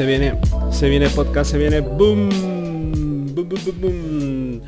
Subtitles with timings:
[0.00, 0.38] se viene,
[0.72, 2.30] se viene podcast, se viene boom,
[3.34, 4.62] boom, boom, boom.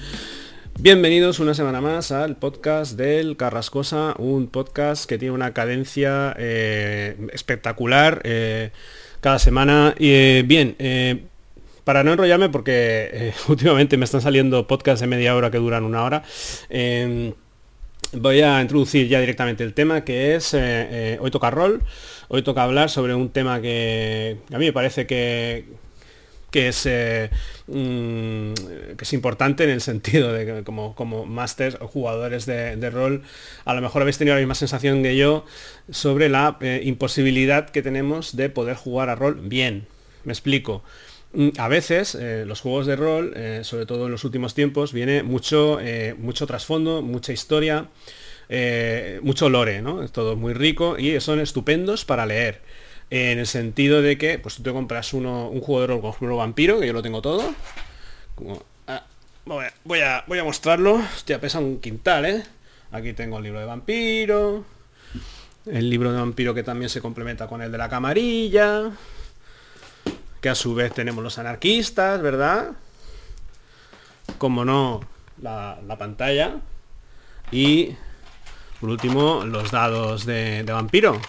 [0.79, 7.17] Bienvenidos una semana más al podcast del Carrascosa, un podcast que tiene una cadencia eh,
[7.33, 8.73] espectacular eh,
[9.23, 9.95] cada semana.
[9.99, 10.77] Y eh, bien,
[11.85, 16.05] para no enrollarme, porque últimamente me están saliendo podcasts de media hora que duran una
[16.05, 16.25] hora,
[18.13, 21.83] voy a introducir ya directamente el tema, que es, eh, eh, hoy toca rol,
[22.29, 25.65] hoy toca hablar sobre un tema que a mí me parece que,
[26.51, 27.31] que es, eh,
[27.67, 28.53] mm,
[28.97, 33.23] que es importante en el sentido de que como, como masters o jugadores de, rol,
[33.65, 35.47] a lo mejor habéis tenido la misma sensación que yo
[35.91, 39.87] sobre la imposibilidad que tenemos de poder jugar a rol bien.
[40.25, 40.83] Me explico.
[41.33, 44.93] Mm, A veces eh, los juegos de rol, eh, sobre todo en los últimos tiempos,
[44.93, 47.87] viene mucho, eh, mucho trasfondo, mucha historia,
[49.23, 50.03] mucho lore, ¿no?
[50.03, 52.61] Es todo muy rico y son estupendos para leer.
[53.09, 56.15] En el sentido de que, pues tú te compras uno, un juego de rol, por
[56.15, 57.55] ejemplo, Vampiro, que yo lo tengo todo.
[58.87, 59.07] Ah,
[59.47, 60.97] voy, a, voy, a, voy a mostrarlo.
[60.97, 62.43] Hostia, pesa un quintal, ¿eh?
[62.91, 64.67] Aquí tengo el libro de Vampiro.
[65.65, 68.91] El libro de Vampiro que también se complementa con el de la camarilla
[70.43, 72.73] que a su vez tenemos los anarquistas, ¿verdad?
[74.37, 75.01] Como no,
[75.41, 76.57] la, la pantalla.
[77.51, 77.97] Y
[78.83, 81.21] por último, los dados de, vampiro.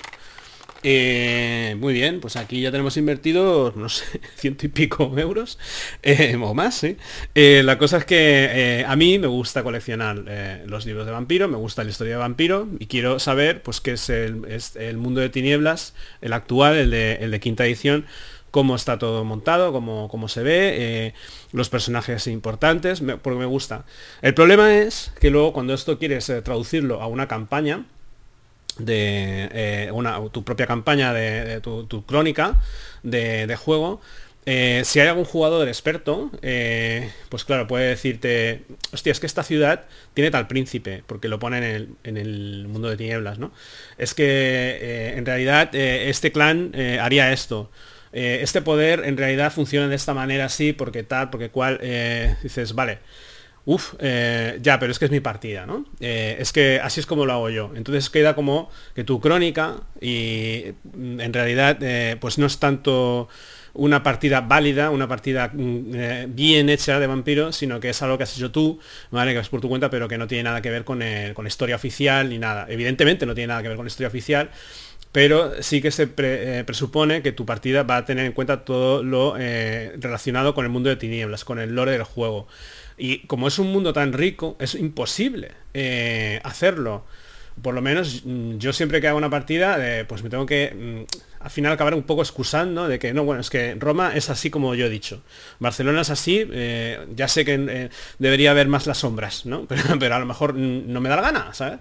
[0.82, 4.06] Eh, muy bien, pues aquí ya tenemos invertido, no sé,
[4.38, 5.60] ciento y pico euros,
[6.02, 6.84] eh, o más.
[6.84, 10.26] Eh, la cosa es que a mí me gusta coleccionar
[10.66, 13.92] los libros de vampiro, me gusta la historia de vampiro y quiero saber pues qué
[13.92, 18.08] es el, mundo de tinieblas, el actual, el de quinta edición,
[18.54, 21.14] cómo está todo montado, cómo, cómo se ve, eh,
[21.54, 23.84] los personajes importantes, porque me gusta.
[24.22, 27.86] El problema es que luego cuando esto quieres eh, traducirlo a una campaña,
[28.78, 32.62] de eh, una, tu propia campaña de, tu, crónica
[33.02, 34.02] de, juego,
[34.46, 36.30] si hay algún jugador experto,
[37.30, 41.58] pues claro, puede decirte, hostia, es que esta ciudad tiene tal príncipe, porque lo pone
[41.58, 43.52] en el, en el mundo de tinieblas, ¿no?
[43.98, 47.72] Es que en realidad este clan haría esto.
[48.14, 52.36] Eh, este poder en realidad funciona de esta manera así, porque tal, porque cual, eh,
[52.44, 53.00] dices, vale.
[53.66, 55.86] Uf, eh, ya, pero es que es mi partida, ¿no?
[56.00, 57.72] Es que así es como lo hago yo.
[57.76, 61.80] Entonces queda como que tu crónica y mm, en realidad
[62.20, 63.30] pues no es tanto
[63.74, 68.24] una partida válida, una partida mm, bien hecha de vampiro, sino que es algo que
[68.24, 68.80] has hecho tú,
[69.12, 69.34] ¿vale?
[69.34, 71.02] Que es por tu cuenta, pero que no tiene nada que ver con,
[71.34, 72.66] con la historia oficial ni nada.
[72.68, 74.50] Evidentemente no tiene nada que ver con la historia oficial,
[75.14, 79.04] pero sí que se eh, presupone que tu partida va a tener en cuenta todo
[79.04, 82.48] lo eh, relacionado con el mundo de tinieblas, con el lore del juego.
[82.98, 87.06] Y como es un mundo tan rico, es imposible eh, hacerlo.
[87.62, 90.74] Por lo menos mm, yo siempre que hago una partida, eh, pues me tengo que
[90.74, 94.30] mm, al final acabar un poco excusando de que no, bueno, es que Roma es
[94.30, 95.22] así como yo he dicho.
[95.60, 99.68] Barcelona es así, eh, ya sé que eh, debería haber más las sombras, ¿no?
[100.00, 101.80] Pero, a lo mejor mm, no me da la gana, ¿sabes?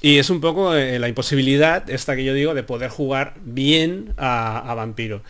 [0.00, 4.58] Y es un poco la imposibilidad, esta que yo digo, de poder jugar bien a,
[4.58, 5.22] a Vampiro.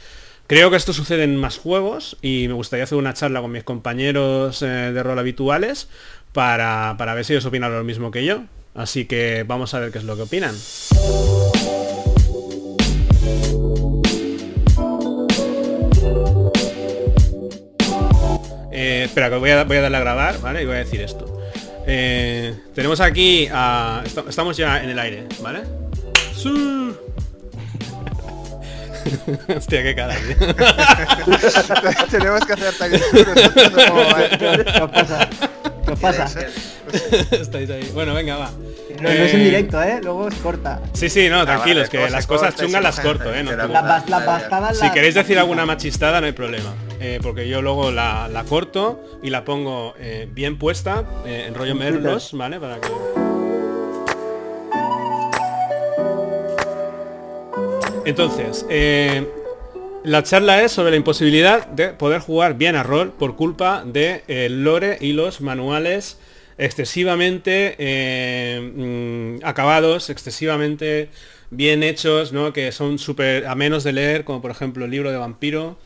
[0.46, 3.64] Creo que esto sucede en más juegos y me gustaría hacer una charla con mis
[3.64, 5.90] compañeros de rol habituales
[6.32, 8.44] para, para ver si ellos opinan lo mismo que yo.
[8.74, 10.54] Así que vamos a ver qué es lo que opinan.
[18.70, 20.62] Eh, espera, que voy a, voy a darle a grabar, ¿vale?
[20.62, 21.26] Y voy a decir esto.
[21.86, 24.02] Eh, tenemos aquí a...
[24.04, 25.62] esta- Estamos ya en el aire, ¿vale?
[26.34, 26.92] Sí.
[29.56, 30.14] Hostia, qué cara.
[30.16, 30.36] tío.
[32.10, 34.02] Tenemos que hacer nosotros como
[34.38, 35.28] ¿Qué pasa?
[35.86, 36.28] ¿Qué pasa?
[37.30, 37.90] Estáis ahí.
[37.94, 38.50] Bueno, venga, va.
[39.00, 40.00] No, no es en Eh, directo, ¿eh?
[40.02, 40.80] Luego es corta.
[40.92, 43.42] Sí, sí, no, tranquilos, vale, que las cosas chungas las corto, ¿eh?
[43.42, 47.90] No la bastadas Si queréis decir alguna machistada no hay problema, eh, porque yo luego
[47.90, 52.60] la, la corto y la pongo eh, bien puesta, eh, en rollo merlos, ¿vale?
[52.60, 52.88] Para que...
[58.04, 59.26] Entonces, eh,
[60.04, 64.24] la charla es sobre la imposibilidad de poder jugar bien a rol por culpa de
[64.26, 66.18] eh, lore y los manuales
[66.62, 71.08] excesivamente eh, mm, acabados, excesivamente
[71.50, 72.52] bien hechos, ¿no?
[72.52, 75.78] Que son súper amenos de leer, como por ejemplo el libro de vampiro,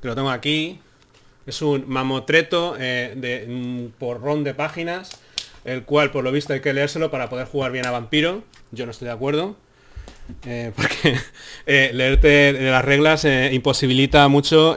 [0.00, 0.80] que lo tengo aquí.
[1.46, 5.10] Es un mamotreto eh, de un porrón de páginas,
[5.64, 8.44] el cual por lo visto hay que leérselo para poder jugar bien a vampiro.
[8.70, 9.56] Yo no estoy de acuerdo.
[10.46, 11.16] eh, porque
[11.66, 14.76] eh, leerte las reglas eh, imposibilita mucho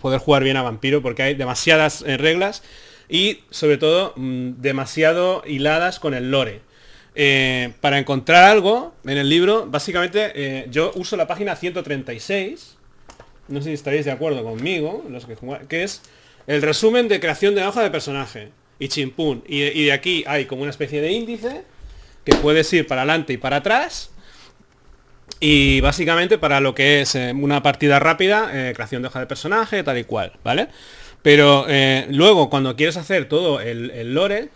[0.00, 2.62] poder jugar bien a vampiro porque hay demasiadas reglas
[3.08, 6.60] y sobre todo mm, demasiado hiladas con el lore.
[7.14, 12.76] Eh, para encontrar algo en el libro, básicamente eh, yo uso la página 136
[13.48, 15.36] no sé si estaréis de acuerdo conmigo, los que
[15.68, 16.02] que es
[16.46, 18.50] el resumen de creación de hoja de personaje.
[18.78, 19.42] Y chimpún.
[19.48, 21.64] Y, de aquí hay como una especie de índice
[22.24, 24.10] que puedes ir para adelante y para atrás.
[25.40, 29.82] Y básicamente para lo que es eh, una partida rápida, creación de hoja de personaje,
[29.82, 30.68] tal y cual, ¿vale?
[31.22, 34.50] Pero eh, luego cuando quieres hacer todo el, lore,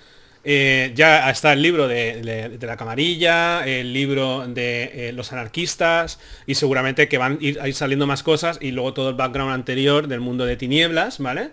[0.44, 6.54] eh, ya está el libro de, la camarilla, el libro de eh, los anarquistas y
[6.54, 10.20] seguramente que van a ir, saliendo más cosas y luego todo el background anterior del
[10.20, 11.50] mundo de tinieblas, ¿vale?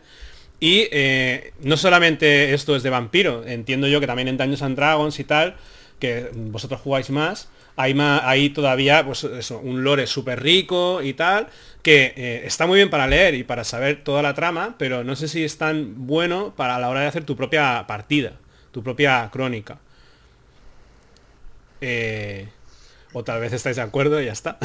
[0.62, 0.88] Y
[1.62, 5.24] no solamente esto es de vampiro, entiendo yo que también en Dungeons and Dragons y
[5.24, 5.56] tal,
[6.00, 7.48] que vosotros jugáis más,
[7.80, 11.48] hay, más, hay todavía pues eso, un lore súper rico y tal,
[11.82, 15.16] que eh, está muy bien para leer y para saber toda la trama, pero no
[15.16, 18.34] sé si es tan bueno para la hora de hacer tu propia partida,
[18.74, 19.80] tu propia crónica.
[21.80, 22.50] Eh,
[23.14, 24.58] o tal vez estáis de acuerdo y ya está.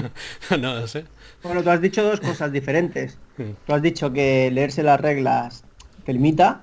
[0.60, 1.06] no lo sé.
[1.42, 3.16] Bueno, tú has dicho dos cosas diferentes.
[3.38, 3.52] Hmm.
[3.66, 5.64] Tú has dicho que leerse las reglas
[6.04, 6.60] te limita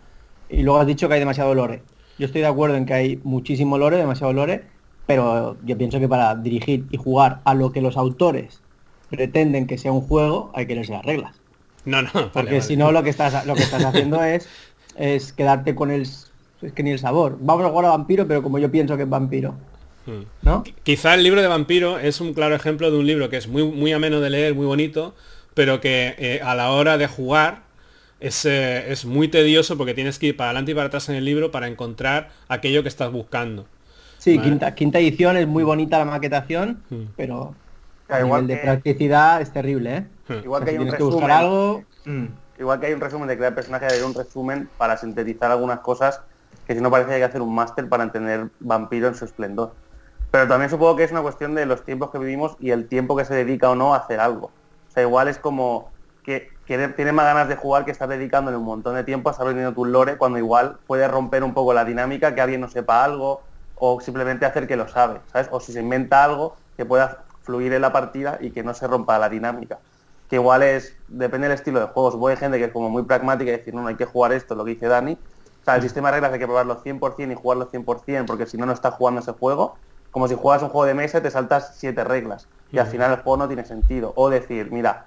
[0.50, 1.82] y luego has dicho que hay demasiado lore.
[2.20, 4.75] Yo estoy de acuerdo en que hay muchísimo lore, demasiado lore,
[5.06, 8.62] pero yo pienso que para dirigir y jugar a lo que los autores
[9.10, 11.36] pretenden que sea un juego, hay que leerse las reglas.
[11.86, 12.10] No, no.
[12.34, 12.62] Porque vale.
[12.62, 14.48] si no lo que estás lo que estás haciendo es
[14.96, 17.38] es quedarte con el es que ni el sabor.
[17.42, 19.56] Vamos a jugar a vampiro, pero como yo pienso que es vampiro,
[20.06, 20.24] Hmm.
[20.44, 20.64] ¿no?
[20.84, 23.64] Quizá el libro de vampiro es un claro ejemplo de un libro que es muy,
[23.64, 25.16] muy ameno de leer, muy bonito,
[25.54, 27.64] pero que eh, a la hora de jugar
[28.20, 31.16] es, eh, es muy tedioso porque tienes que ir para adelante y para atrás en
[31.16, 33.66] el libro para encontrar aquello que estás buscando.
[34.26, 34.50] Sí, Vale.
[34.50, 37.04] quinta, quinta edición es muy bonita la maquetación, Hmm.
[37.16, 37.54] pero
[38.08, 40.08] Claro, a igual nivel de que- practicidad es terrible, ¿eh?
[40.28, 40.34] Hmm.
[40.44, 41.84] Igual O sea, que hay si un tienes que resumen, buscar algo.
[42.06, 42.26] mm,
[42.60, 46.24] igual que hay un resumen de crear personaje, hay un resumen para sintetizar algunas cosas
[46.66, 49.26] que si no parece que hay que hacer un máster para entender vampiro en su
[49.26, 49.76] esplendor.
[50.32, 53.16] Pero también supongo que es una cuestión de los tiempos que vivimos y el tiempo
[53.16, 54.48] que se dedica o no a hacer algo.
[54.48, 55.92] O sea, igual es como
[56.24, 59.34] que quiere- tienes más ganas de jugar que estar dedicándole un montón de tiempo a
[59.34, 62.68] estar aprendiendo tu lore cuando igual puede romper un poco la dinámica que alguien no
[62.70, 63.44] sepa algo
[63.76, 65.48] o simplemente hacer que lo sabe, ¿sabes?
[65.52, 68.88] O si se inventa algo que pueda fluir en la partida y que no se
[68.88, 69.80] rompa la dinámica.
[70.30, 72.12] Que igual es, depende del estilo de juego.
[72.12, 74.34] Supongo hay gente que es como muy pragmática y decir, no, no hay que jugar
[74.34, 75.14] esto, lo que dice Dani.
[75.14, 78.58] O sea, el sistema de reglas hay que probarlo 100% y jugarlo 100% porque si
[78.58, 79.78] no, no estás jugando ese juego.
[80.12, 82.48] Como si juegas un juego de mesa y te saltas siete reglas.
[82.72, 84.14] Y al final el juego no tiene sentido.
[84.16, 85.06] O decir, mira,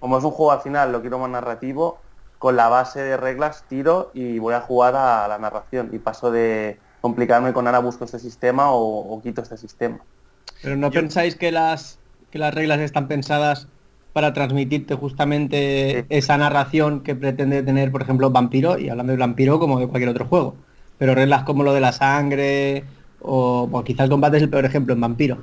[0.00, 1.98] como es un juego al final, lo quiero más narrativo,
[2.38, 5.90] con la base de reglas tiro y voy a jugar a la narración.
[5.92, 9.98] Y paso de complicarme con ahora busco este sistema o, o quito este sistema.
[10.62, 11.98] Pero no pensáis que las
[12.30, 13.68] que las reglas están pensadas
[14.12, 16.06] para transmitirte justamente Sí.
[16.08, 20.08] esa narración que pretende tener, por ejemplo, Vampiro, y hablando de Vampiro como de cualquier
[20.08, 20.56] otro juego.
[20.98, 22.84] Pero reglas como lo de la sangre,
[23.20, 25.38] o bueno, quizá el combate es el peor ejemplo en Vampiro.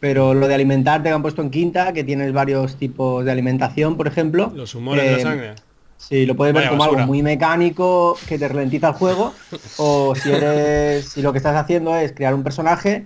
[0.00, 3.96] Pero lo de alimentarte que han puesto en quinta, que tienes varios tipos de alimentación,
[3.96, 4.52] por ejemplo.
[4.54, 5.54] Los humores de eh, la sangre.
[5.98, 7.02] Sí, lo puedes ver Vaya como basura.
[7.02, 9.34] algo muy mecánico que te ralentiza el juego.
[9.76, 11.06] o si eres.
[11.10, 13.04] si lo que estás haciendo es crear un personaje,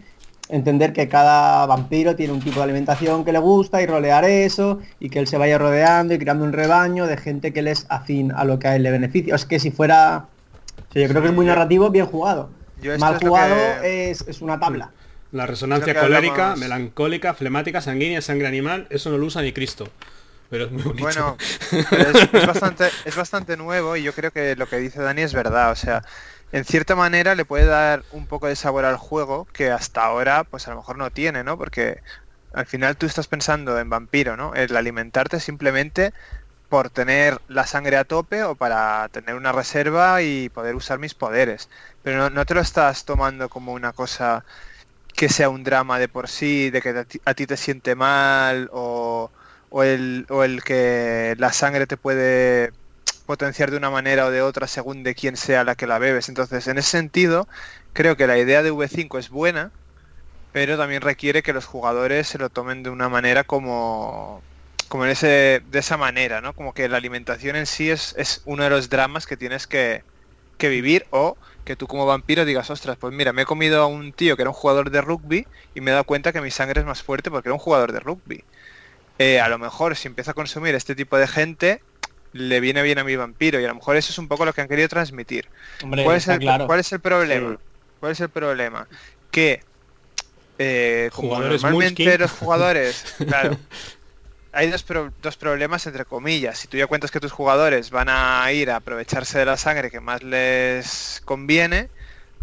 [0.49, 4.79] entender que cada vampiro tiene un tipo de alimentación que le gusta y rolear eso,
[5.00, 7.87] y que él se vaya rodeando y creando un rebaño de gente que le es
[7.89, 9.35] afín a lo que a él le beneficia.
[9.35, 10.27] Es que si fuera.
[10.91, 12.50] o sea, yo creo que es muy narrativo, bien jugado.
[12.83, 14.91] Yo Mal es jugado que- es, es una tabla.
[15.32, 19.89] La resonancia colérica, hablamos- melancólica, flemática, sanguínea, sangre animal, eso no lo usa ni Cristo.
[20.53, 21.03] Pero es muy bonito.
[21.03, 25.23] Bueno, es, es bastante, es bastante nuevo y yo creo que lo que dice Dani
[25.23, 25.71] es verdad.
[25.71, 26.05] O sea,
[26.53, 30.44] en cierta manera le puede dar un poco de sabor al juego que hasta ahora
[30.44, 31.56] pues a lo mejor no tiene, ¿no?
[31.56, 32.03] Porque
[32.53, 34.55] al final tú estás pensando en vampiro, ¿no?
[34.55, 36.13] El alimentarte simplemente
[36.69, 41.15] por tener la sangre a tope o para tener una reserva y poder usar mis
[41.15, 41.71] poderes.
[42.03, 44.44] Pero no, no te lo estás tomando como una cosa
[45.15, 47.94] que sea un drama de por sí, de que a ti, a ti te siente
[47.94, 49.31] mal o,
[49.72, 52.72] o el, o el que la sangre te puede
[53.26, 56.29] potenciar de una manera o de otra según de quién sea la que la bebes.
[56.29, 57.48] Entonces, en ese sentido,
[57.94, 59.72] creo que la idea de V5 es buena,
[60.52, 64.43] pero también requiere que los jugadores se lo tomen de una manera como
[64.88, 66.55] como en ese de esa manera, ¿no?
[66.55, 70.05] Como que la alimentación en sí es, es uno de los dramas que tienes que,
[70.58, 73.86] que vivir o que tú como vampiro digas, ostras, pues mira, me he comido a
[73.86, 76.50] un tío que era un jugador de rugby y me he dado cuenta que mi
[76.50, 78.44] sangre es más fuerte porque era un jugador de rugby.
[79.19, 81.82] Eh, a lo mejor si empiezo a consumir este tipo de gente,
[82.32, 84.52] le viene bien a mi vampiro y a lo mejor eso es un poco lo
[84.52, 85.48] que han querido transmitir.
[85.82, 86.66] Hombre, ¿Cuál es, el, claro.
[86.66, 87.52] cuál es el problema?
[87.52, 87.58] Sí.
[88.00, 88.88] ¿Cuál es el problema?
[89.31, 89.62] Que
[90.58, 92.20] eh, como Jugadores normalmente Munchkin.
[92.20, 93.56] los jugadores, claro,
[94.52, 96.58] hay dos, pro- dos problemas entre comillas.
[96.58, 99.90] Si tú ya cuentas que tus jugadores van a ir a aprovecharse de la sangre
[99.90, 101.88] que más les conviene,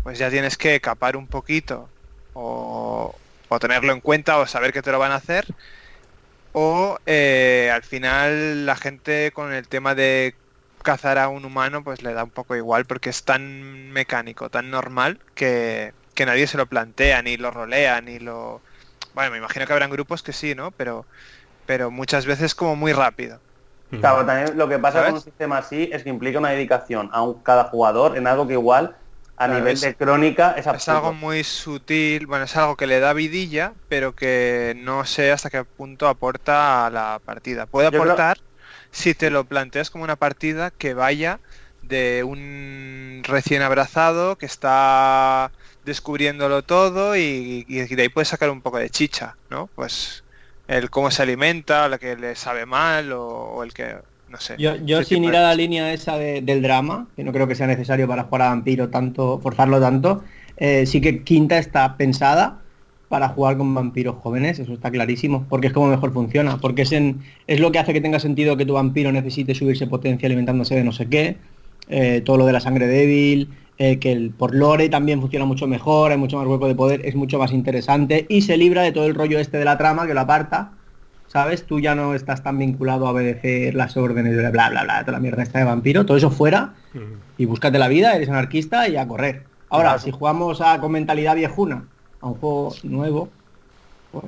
[0.03, 1.89] pues ya tienes que capar un poquito
[2.33, 3.15] o,
[3.47, 5.45] o tenerlo en cuenta o saber que te lo van a hacer.
[6.53, 10.36] O eh, al final la gente con el tema de
[10.84, 14.70] cazar a un humano pues le da un poco igual porque es tan mecánico, tan
[14.70, 18.62] normal que, que nadie se lo plantea, ni lo rolea, ni lo...
[19.13, 20.72] Bueno, me imagino que habrán grupos que sí, ¿no?
[20.72, 21.06] Pero,
[21.65, 23.39] pero muchas veces como muy rápido.
[24.00, 25.10] Claro, también lo que pasa ¿Sabes?
[25.10, 28.48] con un sistema así es que implica una dedicación a un, cada jugador en algo
[28.48, 28.96] que igual
[29.39, 32.88] a Claro, nivel es- de crónica es Es algo muy sutil, bueno, es algo que
[32.88, 37.65] le da vidilla, pero que no sé hasta qué punto aporta a la partida.
[37.65, 38.38] Puede creo- aportar
[38.91, 41.41] si te lo planteas como una partida que vaya
[41.81, 45.51] de un recién abrazado que está
[45.84, 49.67] descubriéndolo todo y, y de ahí puedes sacar un poco de chicha, ¿no?
[49.75, 50.25] Pues
[50.67, 54.55] el cómo se alimenta, lo que le sabe mal o, o el que, no sé.
[54.57, 57.48] Yo, yo sin tipo ir a la línea esa de- del drama, que no creo
[57.48, 60.24] que sea necesario para jugar a vampiro tanto, forzarlo tanto,
[60.57, 62.62] eh, sí que Quinta está pensada
[63.07, 66.91] para jugar con vampiros jóvenes, eso está clarísimo, porque es como mejor funciona, porque es,
[66.91, 70.75] en, es lo que hace que tenga sentido que tu vampiro necesite subirse potencia alimentándose
[70.75, 71.38] de no sé qué,
[71.88, 75.65] eh, todo lo de la sangre débil, eh, que el, por lore también funciona mucho
[75.67, 78.91] mejor, hay mucho más hueco de poder, es mucho más interesante y se libra de
[78.91, 80.74] todo el rollo este de la trama que lo aparta,
[81.29, 81.63] ¿sabes?
[81.65, 85.13] Tú ya no estás tan vinculado a obedecer las órdenes de bla bla bla, toda
[85.13, 86.74] la mierda esta de vampiro, todo eso fuera
[87.38, 89.45] y búscate la vida, eres anarquista y a correr.
[89.69, 90.00] Ahora, Claro.
[90.01, 91.86] si jugamos a, con mentalidad viejuna
[92.19, 93.29] a un juego nuevo,
[94.12, 94.25] pues...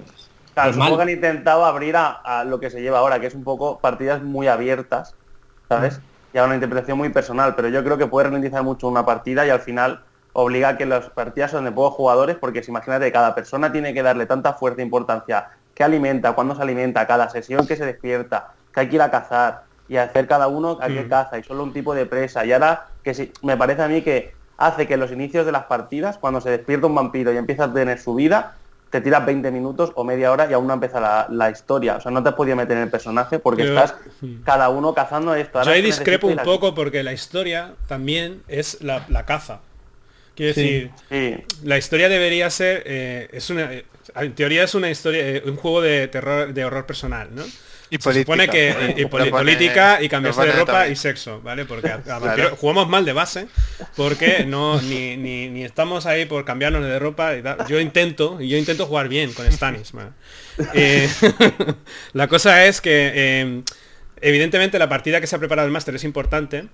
[0.54, 3.28] Claro, pues supongo que han intentado abrir a, a lo que se lleva ahora, que
[3.28, 5.16] es un poco partidas muy abiertas,
[5.70, 6.00] ¿sabes?
[6.34, 9.46] Y a una interpretación muy personal, pero yo creo que puede ralentizar mucho una partida
[9.46, 10.02] y al final
[10.34, 13.94] obliga a que las partidas son de pocos jugadores, porque si imagínate, cada persona tiene
[13.94, 17.86] que darle tanta fuerza e importancia, qué alimenta, cuándo se alimenta, cada sesión que se
[17.86, 21.10] despierta, que hay que ir a cazar y hacer cada uno a qué Mm.
[21.10, 22.46] caza y solo un tipo de presa.
[22.46, 25.64] Y ahora que sí, me parece a mí que hace que los inicios de las
[25.66, 28.56] partidas, cuando se despierta un vampiro y empieza a tener su vida,
[28.90, 31.96] te tiras 20 minutos o media hora y aún no empieza la, la historia.
[31.96, 33.96] O sea, no te has podido meter en el personaje porque estás
[34.44, 35.60] cada uno cazando esto.
[35.60, 39.62] Ahora Yo ahí discrepo un poco porque la historia también es la, la caza.
[40.42, 40.62] Quiero Sí.
[40.62, 45.22] decir, Sí, la historia debería ser, eh, es una, eh, en teoría es una historia,
[45.28, 47.44] eh, un juego de terror, de horror personal, ¿no?
[47.92, 48.52] Y Se supone política.
[48.52, 50.94] que eh, y pone- política y cambiarse de ropa también.
[50.94, 51.66] y sexo, ¿vale?
[51.66, 52.26] Porque a- a Claro.
[52.26, 53.48] vampiro- jugamos mal de base,
[53.98, 57.58] porque no ni, ni, ni estamos ahí por cambiarnos de ropa y tal.
[57.68, 60.10] Yo intento, y yo intento jugar bien con Stanis, ¿vale?
[60.74, 61.08] Eh,
[62.14, 63.62] la cosa es que eh,
[64.22, 66.66] evidentemente la partida que se ha preparado el máster es importante,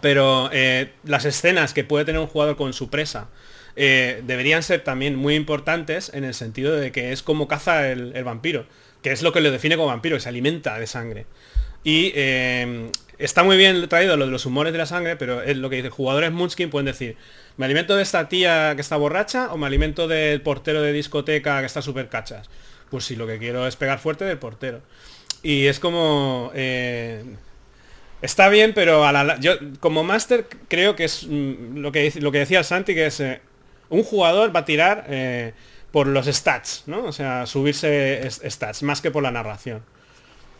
[0.00, 3.28] pero eh, las escenas que puede tener un jugador con su presa
[3.76, 8.24] eh, deberían ser también muy importantes en el sentido de que es como caza el,
[8.24, 8.66] vampiro,
[9.02, 11.26] que es lo que lo define como vampiro, que se alimenta de sangre.
[11.84, 15.56] Y eh, está muy bien traído lo de los humores de la sangre, pero es
[15.56, 17.16] lo que dice, jugadores Munchkin pueden decir,
[17.56, 21.60] ¿me alimento de esta tía que está borracha o me alimento del portero de discoteca
[21.60, 22.48] que está súper cachas?
[22.90, 24.80] Pues si lo que quiero es pegar fuerte del portero.
[25.42, 26.50] Y es como...
[26.54, 27.22] eh,
[28.22, 29.04] Está bien, pero
[29.40, 33.20] yo como máster creo que es mm, lo que lo que decía Santi que es
[33.20, 33.40] eh,
[33.90, 35.52] un jugador va a tirar eh,
[35.92, 37.04] por los stats, ¿no?
[37.04, 39.82] O sea, subirse stats más que por la narración.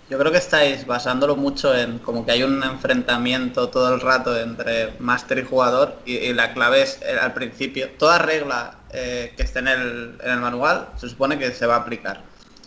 [0.09, 4.39] Yo creo que estáis basándolo mucho en como que hay un enfrentamiento todo el rato
[4.39, 7.89] entre máster y jugador y, la clave es eh, al principio.
[7.99, 11.79] Toda regla que esté en el, en el manual se supone que se va a
[11.81, 12.23] aplicar.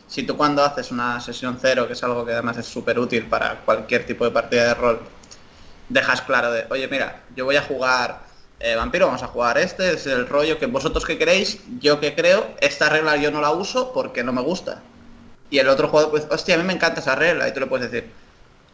[0.10, 3.28] Si tú cuando haces una sesión cero, que es algo que además es súper útil
[3.28, 5.00] para cualquier tipo de partida de rol,
[5.88, 8.24] dejas claro de, oye mira, yo voy a jugar
[8.60, 12.16] eh, vampiro, vamos a jugar este, es el rollo que vosotros que queréis, yo que
[12.16, 14.82] creo, esta regla yo no la uso porque no me gusta.
[15.50, 17.48] Y el otro jugador pues, hostia, a mí me encanta esa regla.
[17.48, 18.12] Y tú le puedes decir,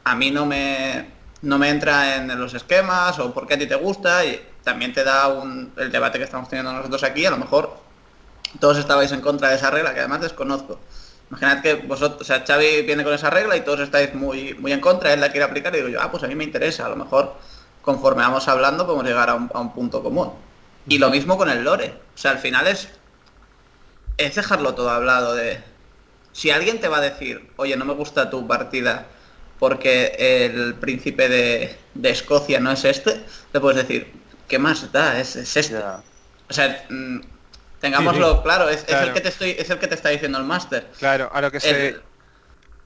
[0.04, 1.10] a mí no me,
[1.42, 4.26] no me entra en los esquemas o porque a ti te gusta.
[4.26, 7.26] Y también te da un, el debate que estamos teniendo nosotros aquí.
[7.26, 7.78] A lo mejor
[8.60, 10.80] todos estabais en contra de esa regla, que además desconozco.
[11.30, 14.72] Imaginad que vosotros, o sea, Xavi viene con esa regla y todos estáis muy, muy
[14.72, 16.86] en contra, él la quiere aplicar y digo yo, ah, pues a mí me interesa,
[16.86, 17.36] a lo mejor
[17.82, 20.32] conforme vamos hablando podemos llegar a un, a un punto común.
[20.88, 21.94] Y lo mismo con el lore.
[22.14, 22.90] O sea, al final es,
[24.18, 25.64] es dejarlo todo hablado de...
[26.32, 29.08] Si alguien te va a decir, oye, no me gusta tu partida
[29.60, 34.12] porque el príncipe de, de Escocia no es este, le puedes decir,
[34.48, 35.20] ¿qué más da?
[35.20, 35.78] Es, es este.
[35.78, 36.86] O sea,
[37.80, 40.88] tengámoslo claro, es, el que te estoy, es el que te está diciendo el máster.
[40.98, 41.88] Claro, a lo que se...
[41.90, 42.02] El,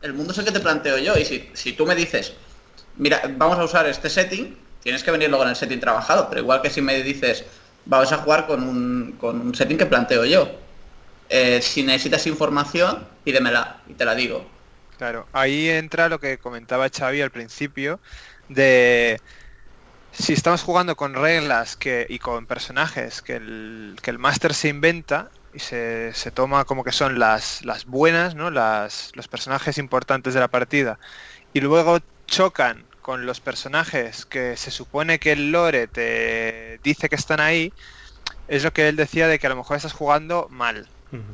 [0.01, 2.33] el mundo es el que te planteo yo y si, si tú me dices,
[2.97, 6.41] mira, vamos a usar este setting, tienes que venir luego en el setting trabajado, pero
[6.41, 7.43] igual que si me dices,
[7.85, 10.49] vamos a jugar con un, con un setting que planteo yo.
[11.29, 14.47] Eh, si necesitas información, pídemela y te la digo.
[14.97, 17.99] Claro, ahí entra lo que comentaba Xavi al principio
[18.49, 19.21] de
[20.11, 24.69] si estamos jugando con reglas que, y con personajes que el, que el máster se
[24.69, 28.51] inventa, y se, se toma como que son las, las buenas, ¿no?
[28.51, 30.99] Las, los personajes importantes de la partida.
[31.53, 37.15] Y luego chocan con los personajes que se supone que el lore te dice que
[37.15, 37.73] están ahí,
[38.47, 40.87] es lo que él decía de que a lo mejor estás jugando mal.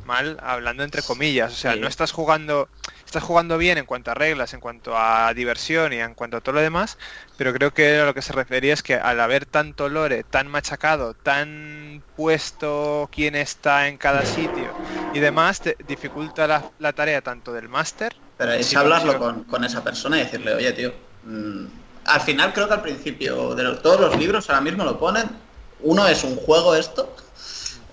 [0.06, 1.52] Mal, hablando entre comillas.
[1.52, 1.80] O sea, Sí.
[1.80, 2.68] no estás jugando.
[3.04, 6.40] Estás jugando bien en cuanto a reglas, en cuanto a diversión y en cuanto a
[6.40, 6.98] todo lo demás,
[7.36, 10.48] pero creo que a lo que se refería es que al haber tanto lore, tan
[10.48, 14.72] machacado, tan puesto quién está en cada sitio
[15.14, 18.14] y demás, te dificulta la, la tarea tanto del máster.
[18.36, 20.92] Pero es Sí, hablarlo con, con esa persona y decirle, oye, tío,
[21.24, 21.64] mm,
[22.06, 25.28] al final creo que al principio de los- todos los libros ahora mismo lo ponen.
[25.80, 27.14] Uno es un juego esto,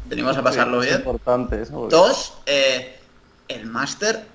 [0.05, 0.99] venimos a pasarlo Es bien.
[0.99, 1.73] importante eso.
[1.73, 2.99] porque- Dos, eh,
[3.47, 4.25] el máster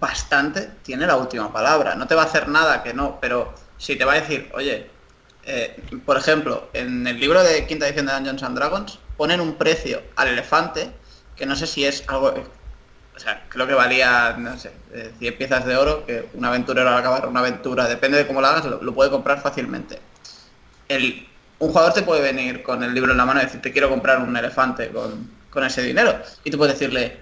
[0.00, 1.94] bastante tiene la última palabra.
[1.94, 4.90] No te va a hacer nada que no, pero si te va a decir, oye,
[5.44, 9.54] eh, por ejemplo, en el libro de quinta edición de Dungeons and Dragons ponen un
[9.54, 10.90] precio al elefante
[11.36, 12.34] que no sé si es algo,
[13.16, 16.88] o sea, creo que valía, no sé, eh, 100 piezas de oro, que un aventurero
[16.88, 20.00] al acabar una aventura, depende de cómo la hagas, lo, lo puede comprar fácilmente.
[20.88, 21.26] El,
[21.64, 23.88] un jugador te puede venir con el libro en la mano y decir, te quiero
[23.88, 26.18] comprar un elefante con, con ese dinero.
[26.44, 27.18] Y tú puedes decirle,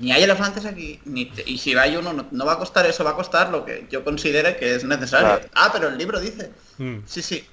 [0.00, 2.84] ni hay elefantes aquí, ni te- y si hay uno, no, no va a costar
[2.86, 5.28] eso, va a costar lo que yo considere que es necesario.
[5.28, 5.48] Claro.
[5.54, 6.50] Ah, pero el libro dice.
[6.78, 6.98] Mm.
[7.06, 7.46] Sí, sí.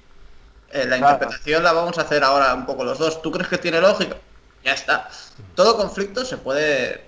[0.70, 1.14] Eh, la Claro.
[1.14, 3.22] interpretación la vamos a hacer ahora un poco los dos.
[3.22, 4.16] ¿Tú crees que tiene lógica?
[4.64, 5.08] Ya está.
[5.54, 7.04] Todo conflicto se puede...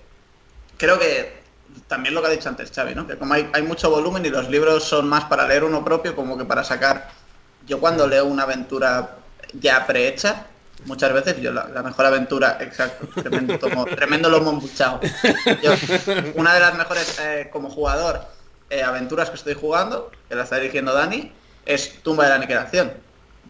[0.77, 1.41] Creo que
[1.87, 3.05] también lo que ha dicho antes Xavi, ¿no?
[3.07, 6.15] Que como hay, hay mucho volumen y los libros son más para leer uno propio
[6.15, 7.09] como que para sacar...
[7.67, 9.17] Yo cuando leo una aventura
[9.53, 10.45] ya prehecha,
[10.85, 14.99] muchas veces yo la, la mejor aventura, exacto, tremendo, tomo- tremendo lomo embuchado.
[15.61, 15.71] Yo,
[16.35, 18.21] una de las mejores eh, como jugador
[18.69, 21.31] eh, aventuras que estoy jugando, que la está dirigiendo Dani,
[21.65, 22.93] es Tumba de la Aniquilación.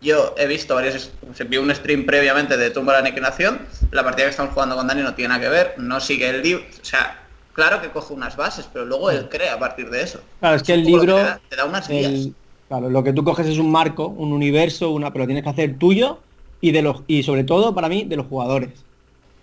[0.02, 3.60] Yo he visto varios, se vio un stream previamente de Tumba de la Aniquilación,
[3.92, 6.42] la partida que estamos jugando con Dani no tiene nada que ver, no sigue el
[6.44, 7.20] libro, o sea,
[7.54, 10.22] claro que coge unas bases, pero luego él crea a partir de eso.
[10.40, 12.12] Claro, es que el libro, te da, te da unas guías.
[12.12, 12.36] el-
[12.68, 15.50] claro, lo que tú coges es un marco, un universo, una, pero lo tienes que
[15.50, 16.20] hacer tuyo
[16.62, 18.70] y de los y sobre todo para mí de los jugadores.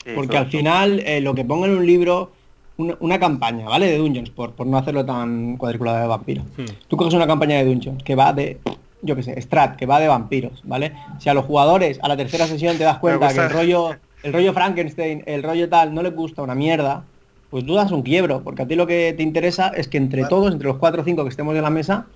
[0.04, 2.32] Sí, Porque al final eh, lo que ponga en un libro,
[2.76, 3.86] una, una campaña, ¿vale?
[3.86, 6.42] De Dungeons, por, por no hacerlo tan cuadriculado de vampiro.
[6.56, 6.64] Hmm.
[6.88, 8.58] Tú coges una campaña de Dungeons que va de,
[9.02, 10.92] yo qué sé, Strat, que va de vampiros, ¿vale?
[11.18, 14.32] Si a los jugadores a la tercera sesión te das cuenta que el rollo, el
[14.32, 17.04] rollo Frankenstein, el rollo tal, no les gusta una mierda,
[17.50, 20.24] pues tú das un quiebro, porque a ti lo que te interesa es que entre
[20.24, 22.06] todos, entre los cuatro o cinco que estemos en la mesa,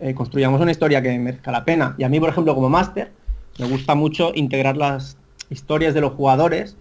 [0.00, 1.94] eh, construyamos una historia que merezca la pena.
[1.98, 3.10] Y a mí, por ejemplo, como máster,
[3.58, 5.16] me gusta mucho integrar las
[5.50, 6.76] historias de los jugadores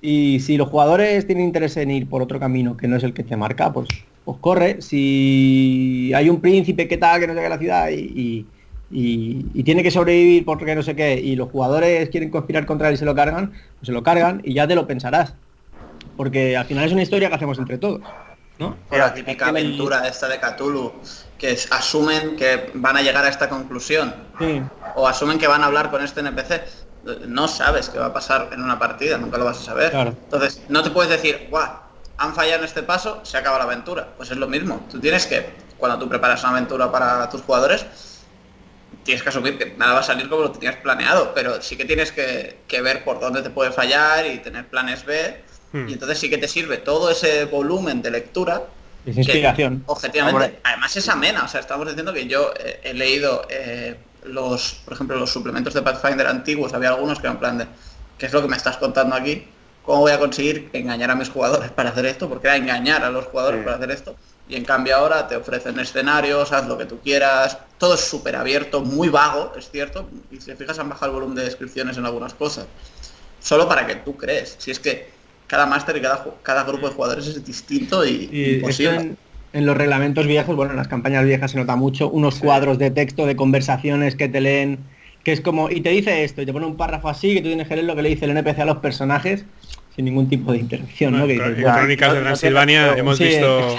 [0.00, 3.12] y si los jugadores tienen interés en ir por otro camino que no es el
[3.12, 3.88] que te marca, pues,
[4.24, 4.80] pues corre.
[4.82, 8.46] Si hay un príncipe que tal, que no sé qué la ciudad y, y-
[8.90, 12.88] y- y tiene que sobrevivir porque no sé qué, y los jugadores quieren conspirar contra
[12.88, 15.34] él y se lo cargan, pues se lo cargan y ya te lo pensarás.
[16.16, 18.00] Porque al final es una historia que hacemos entre todos.
[18.58, 18.76] ¿no?
[18.90, 20.92] La típica aventura esta de Cthulhu,
[21.38, 24.62] que asumen que van a llegar a esta conclusión, Sí.
[24.94, 26.62] o asumen que van a hablar con este NPC.
[27.28, 29.90] No sabes qué va a pasar en una partida, nunca lo vas a saber.
[29.90, 30.10] Claro.
[30.24, 31.70] Entonces, no te puedes decir, guau,
[32.18, 34.08] han fallado en este paso, se acaba la aventura.
[34.16, 34.84] Pues es lo mismo.
[34.90, 35.46] Tú tienes que,
[35.78, 37.86] cuando tú preparas una aventura para tus jugadores,
[39.04, 41.84] tienes que asumir que nada va a salir como lo tenías planeado, pero sí que
[41.84, 45.44] tienes que, que ver por dónde te puede fallar y tener planes B.
[45.72, 45.88] Hmm.
[45.88, 48.62] Y entonces sí que te sirve todo ese volumen de lectura
[49.06, 49.84] Es que, inspiración.
[49.86, 50.60] objetivamente, Hombre.
[50.64, 54.94] además es amena, o sea, estamos diciendo que yo eh, he leído eh, los, por
[54.94, 57.66] ejemplo, los suplementos de Pathfinder antiguos, había algunos que eran en plan de,
[58.18, 59.46] ¿qué es lo que me estás contando aquí?
[59.84, 62.28] ¿Cómo voy a conseguir engañar a mis jugadores para hacer esto?
[62.28, 63.64] Porque era engañar a los jugadores Sí.
[63.64, 64.16] para hacer esto.
[64.48, 68.34] Y en cambio ahora te ofrecen escenarios, haz lo que tú quieras, todo es súper
[68.36, 71.96] abierto, muy vago, es cierto, y si te fijas han bajado el volumen de descripciones
[71.96, 72.66] en algunas cosas.
[73.40, 74.56] Solo para que tú crees.
[74.58, 75.14] Si es que
[75.46, 78.96] cada máster y cada, cada grupo de jugadores es distinto y, Y imposible.
[78.96, 79.16] en,
[79.52, 82.90] en los reglamentos viejos, bueno, en las campañas viejas se nota mucho, unos cuadros de
[82.90, 84.78] texto, de conversaciones que te leen,
[85.24, 87.48] que es como, y te dice esto, y te pone un párrafo así, que tú
[87.48, 89.44] tienes que leer lo que le dice el NPC a los personajes,
[89.94, 91.26] sin ningún tipo de interacción, ¿no?
[91.26, 91.72] Que dices, en.
[91.74, 93.78] Crónicas de no- no Transilvania tiene- hemos Sí, visto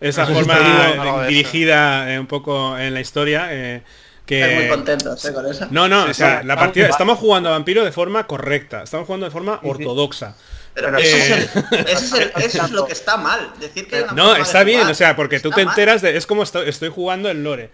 [0.00, 0.54] esa eso forma
[0.94, 1.22] eso.
[1.28, 3.82] dirigida eh, un poco en la historia eh,
[4.26, 5.32] que muy contentos ¿eh?
[5.32, 5.66] con eso.
[5.70, 6.46] no no Sí, o sea, sí.
[6.46, 10.36] la partida estamos jugando a vampiro de forma correcta estamos jugando de forma ortodoxa
[10.76, 13.50] Pero eso, eh, es el- eso es el- eso es lo que está mal.
[13.58, 15.72] Decir que no está bien o sea porque tú te mal.
[15.72, 17.70] enteras de es como estoy, estoy jugando el lore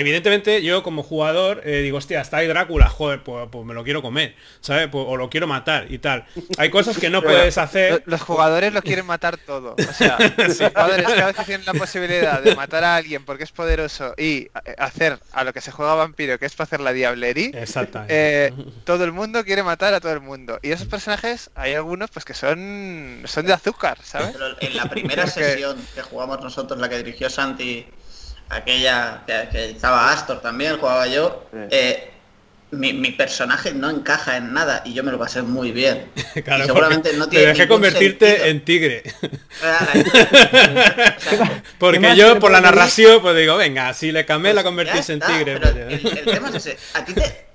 [0.00, 3.84] evidentemente yo como jugador eh, digo, hostia, está ahí Drácula, joder, pues, pues me lo
[3.84, 4.88] quiero comer, ¿sabes?
[4.88, 6.26] Pues, o lo quiero matar y tal.
[6.58, 8.02] Hay cosas que no puedes hacer.
[8.06, 9.74] Los jugadores lo quieren matar todo.
[9.76, 13.44] O sea, los jugadores cada vez que tienen la posibilidad de matar a alguien porque
[13.44, 16.80] es poderoso y eh, hacer a lo que se juega vampiro, que es para hacer
[16.80, 17.50] la diablería,
[18.08, 18.52] eh,
[18.84, 20.58] todo el mundo quiere matar a todo el mundo.
[20.62, 24.30] Y esos personajes, hay algunos pues que son son de azúcar, ¿sabes?
[24.32, 27.86] Pero en la primera sesión que jugamos nosotros, la que dirigió Santi,
[28.48, 31.58] aquella que, que estaba Astor también, jugaba yo, Sí.
[31.70, 32.10] eh,
[32.72, 36.10] mi, mi personaje no encaja en nada y yo me lo pasé muy bien.
[36.44, 38.46] Claro, y seguramente no te tiene dejé ningún convertirte sentido.
[38.48, 39.02] en tigre.
[41.78, 45.26] Porque yo por la narración pues digo, venga, si le cambié la pues convertirse ya
[45.26, 45.58] en tigre.
[45.60, 46.76] pero pues, el, el tema es ese.
[46.94, 47.45] ¿A ti te,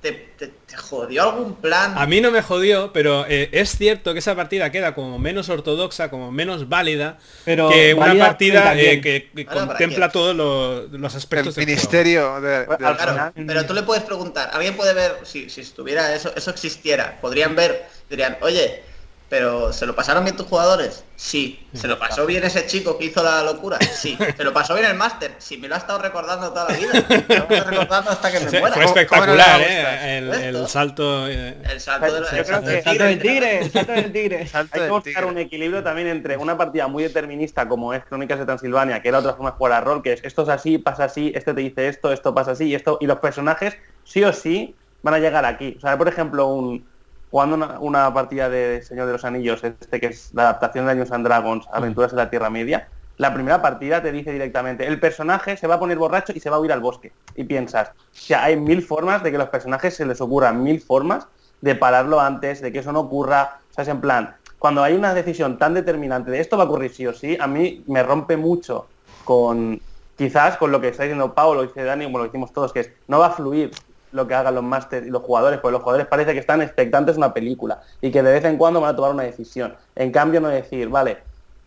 [0.00, 1.96] te, te- te jodió algún plan?
[1.96, 5.48] A mí no me jodió, pero eh, es cierto que esa partida queda como menos
[5.48, 11.16] ortodoxa, como menos válida Pero que una partida eh, que, contempla todos los, los El
[11.18, 11.76] aspectos del juego.
[11.76, 16.14] ministerio de, de- Claro, pero tú le puedes preguntar, alguien puede ver, si, si estuviera
[16.14, 18.82] eso, eso existiera, podrían ver, dirían, oye,
[19.30, 21.04] pero ¿se lo pasaron bien tus jugadores?
[21.14, 21.66] Sí.
[21.72, 23.78] ¿Se lo pasó bien ese chico que hizo la locura?
[23.80, 24.18] Sí.
[24.36, 25.36] ¿Se lo pasó bien el máster?
[25.38, 26.92] Sí, me lo ha estado recordando toda la vida.
[27.48, 28.74] Me lo recordando hasta que me muera.
[28.74, 30.18] fue ¿Cómo- espectacular, ¿eh?
[30.18, 30.68] El, el Esto.
[30.68, 31.28] salto...
[31.28, 34.46] eh, El salto Yo creo que- del El salto del tigre, el salto del tigre.
[34.50, 35.26] Salto Hay que buscar tigre.
[35.26, 39.18] un equilibrio también entre una partida muy determinista como es Crónicas de Transilvania, que era
[39.20, 41.60] otra forma de jugar a rol, que es esto es así, pasa así, este te
[41.60, 45.18] dice esto, esto pasa así, y esto, y los personajes sí o sí van a
[45.20, 45.74] llegar aquí.
[45.78, 46.84] O sea, por ejemplo, un
[47.30, 50.92] jugando una, una partida de Señor de los Anillos, este que es la adaptación de
[50.92, 52.88] Dungeons and Dragons, Aventuras en la Tierra Media,
[53.20, 56.48] la primera partida te dice directamente, el personaje se va a poner borracho y se
[56.48, 57.12] va a huir al bosque.
[57.36, 60.80] Y piensas, o sea, hay mil formas de que los personajes se les ocurran mil
[60.80, 61.26] formas
[61.60, 63.58] de pararlo antes, de que eso no ocurra.
[63.70, 66.66] O sea, es en plan, cuando hay una decisión tan determinante de esto va a
[66.66, 68.86] ocurrir sí o sí, a mí me rompe mucho
[69.24, 69.82] con,
[70.16, 72.80] quizás con lo que está diciendo Pau, lo dice Dani, como lo decimos todos, que
[72.80, 73.70] es, no va a fluir
[74.12, 77.16] lo que hagan los másteres y los jugadores, porque los jugadores parece que están expectantes
[77.16, 79.74] una película y que de vez en cuando van a tomar una decisión.
[79.96, 81.18] En cambio, no decir, vale,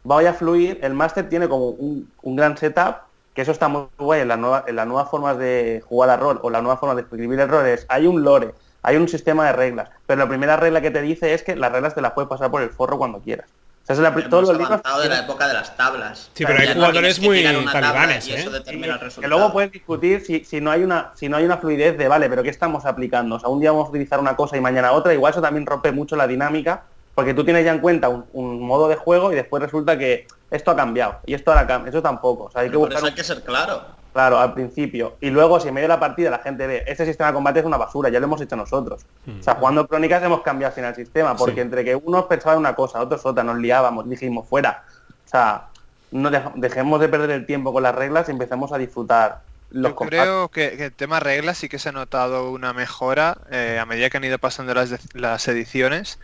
[0.04, 2.98] vaya a fluir, el máster tiene como un, un gran setup,
[3.34, 6.18] que eso está muy guay en, la nueva, en las nuevas formas de jugar a
[6.18, 7.86] rol o la nueva forma de escribir errores.
[7.90, 8.54] Hay un lore,
[8.84, 11.72] hay un sistema de reglas, pero la primera regla que te dice es que las
[11.72, 13.48] reglas te las puedes pasar por el forro cuando quieras.
[13.84, 16.32] O sea, es la, Hemos todos los libros avanzado de la época de las tablas.
[16.34, 18.54] Sí, pero hay no jugadores que muy talibanes, y eso ¿eh?
[18.54, 21.58] determina el que luego puedes discutir si, si no hay una si no hay una
[21.58, 24.38] fluidez de vale pero qué estamos aplicando o sea un día vamos a utilizar una
[24.38, 27.72] cosa y mañana otra igual eso también rompe mucho la dinámica porque tú tienes ya
[27.74, 31.34] en cuenta un, un modo de juego y después resulta que esto ha cambiado y
[31.34, 33.16] esto ahora cambia eso tampoco o sea hay que Pero por buscar eso hay un-
[33.18, 33.82] que ser claro.
[34.14, 37.06] Claro al principio y luego si en medio de la partida la gente ve este
[37.06, 40.24] sistema de combate es una basura ya lo hemos hecho nosotros o sea jugando crónicas
[40.24, 41.60] hemos cambiado al final el sistema porque Sí.
[41.62, 44.84] entre que unos pensaban una cosa otros otra nos liábamos dijimos fuera
[45.26, 45.66] o sea
[46.12, 49.90] no dej- dejemos de perder el tiempo con las reglas y empecemos a disfrutar los
[49.92, 53.80] Yo creo que, que el tema reglas sí que se ha notado una mejora eh,
[53.82, 56.20] a medida que han ido pasando las, las ediciones,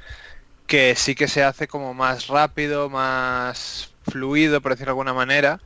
[0.68, 5.60] que sí que se hace como más rápido, más fluido, por decirlo de alguna manera.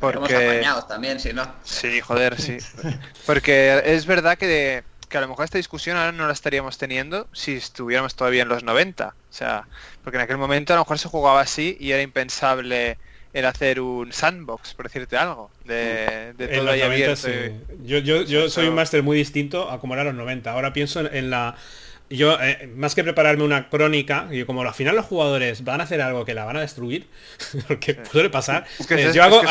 [0.00, 0.34] Porque...
[0.34, 1.46] Apañados también, si no.
[1.62, 2.56] Sí, joder, sí.
[3.26, 7.28] Porque es verdad que, que a lo mejor esta discusión ahora no la estaríamos teniendo
[7.32, 9.08] si estuviéramos todavía en los 90.
[9.08, 9.64] O sea,
[10.02, 12.96] porque en aquel momento a lo mejor se jugaba así y era impensable
[13.32, 17.16] el hacer un sandbox, por decirte algo, de, de En todo los ahí 90, abierto.
[17.16, 17.76] sí.
[17.84, 20.50] Yo, yo, yo soy un máster muy distinto a como era los 90.
[20.50, 21.56] Ahora pienso en, en la...
[22.10, 25.84] Yo, eh, más que prepararme una crónica, y como al final los jugadores van a
[25.84, 27.06] hacer algo que la van a destruir,
[27.68, 29.46] porque suele pasar, Es que eh, es- yo es hago, que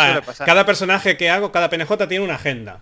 [0.46, 2.82] cada personaje que hago, cada PNJ tiene una agenda.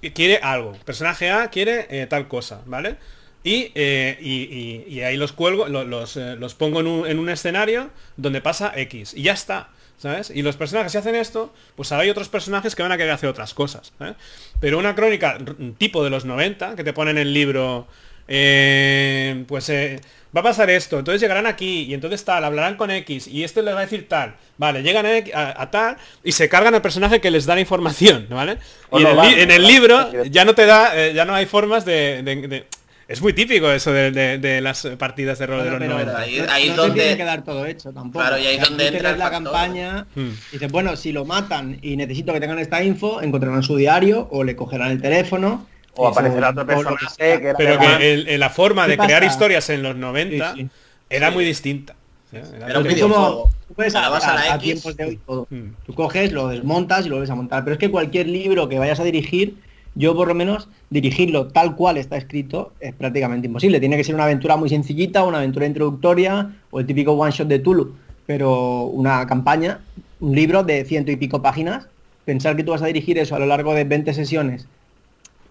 [0.00, 0.72] Y quiere algo.
[0.84, 2.96] Personaje A quiere eh, tal cosa, ¿vale?
[3.42, 7.06] Y, eh, y, y- y ahí los cuelgo, lo- los, eh, los pongo en un,
[7.06, 9.12] en un escenario donde pasa X.
[9.14, 9.70] Y ya está.
[9.98, 10.28] ¿Sabes?
[10.28, 13.30] Y los personajes si hacen esto, pues hay otros personajes que van a querer hacer
[13.30, 13.94] otras cosas.
[14.00, 14.12] ¿eh?
[14.60, 15.38] Pero una crónica
[15.78, 17.88] tipo de los 90, que te ponen en el libro,
[18.28, 20.00] eh, pues eh,
[20.36, 23.62] va a pasar esto, entonces llegarán aquí, y entonces tal, hablarán con X, y esto
[23.62, 24.34] les va a decir tal.
[24.58, 27.54] Vale, llegan a, X- a- a tal, y se cargan al personaje que les da
[27.54, 28.58] la información, ¿vale?
[28.90, 31.34] O Y en no el, van, en libro ya no te da, eh, ya no
[31.34, 32.22] hay formas de...
[32.22, 32.66] de- de-
[33.08, 36.18] es muy típico eso de, de- de las partidas de rol de los pero 90.
[36.18, 38.18] ahí- no, ahí no donde- tiene que dar todo hecho tampoco.
[38.24, 39.44] Claro, y ahí O sea, donde entra la factor.
[39.44, 40.30] campaña Hmm.
[40.50, 44.26] y dices, bueno, si lo matan y necesito que tengan esta info, encontrarán su diario
[44.32, 45.68] o le cogerán el teléfono.
[45.96, 47.38] O aparecerá otro personaje sea.
[47.40, 49.32] que era Pero que el- el- la forma ¿Qué de crear pasa?
[49.32, 50.68] historias en los 90 Sí, sí.
[51.10, 51.34] era Sí.
[51.34, 51.94] muy distinta.
[52.32, 52.42] ¿eh?
[52.68, 54.84] Era muy Tú como- tú puedes dabas a la a X.
[54.96, 55.46] de hoy todo.
[55.50, 55.70] Hmm.
[55.86, 57.64] Tú coges, lo desmontas y lo vuelves a montar.
[57.64, 59.54] Pero es que cualquier libro que vayas a dirigir,
[59.94, 63.80] yo por lo menos dirigirlo tal cual está escrito es prácticamente imposible.
[63.80, 67.48] Tiene que ser una aventura muy sencillita, una aventura introductoria o el típico one shot
[67.48, 67.94] de Tulu.
[68.26, 69.80] Pero una campaña,
[70.20, 71.86] un libro de ciento y pico páginas,
[72.24, 74.66] pensar que tú vas a dirigir eso a lo largo de 20 sesiones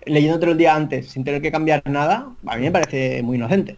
[0.06, 3.78] leyéndote el día antes sin tener que cambiar nada, a mí me parece muy inocente.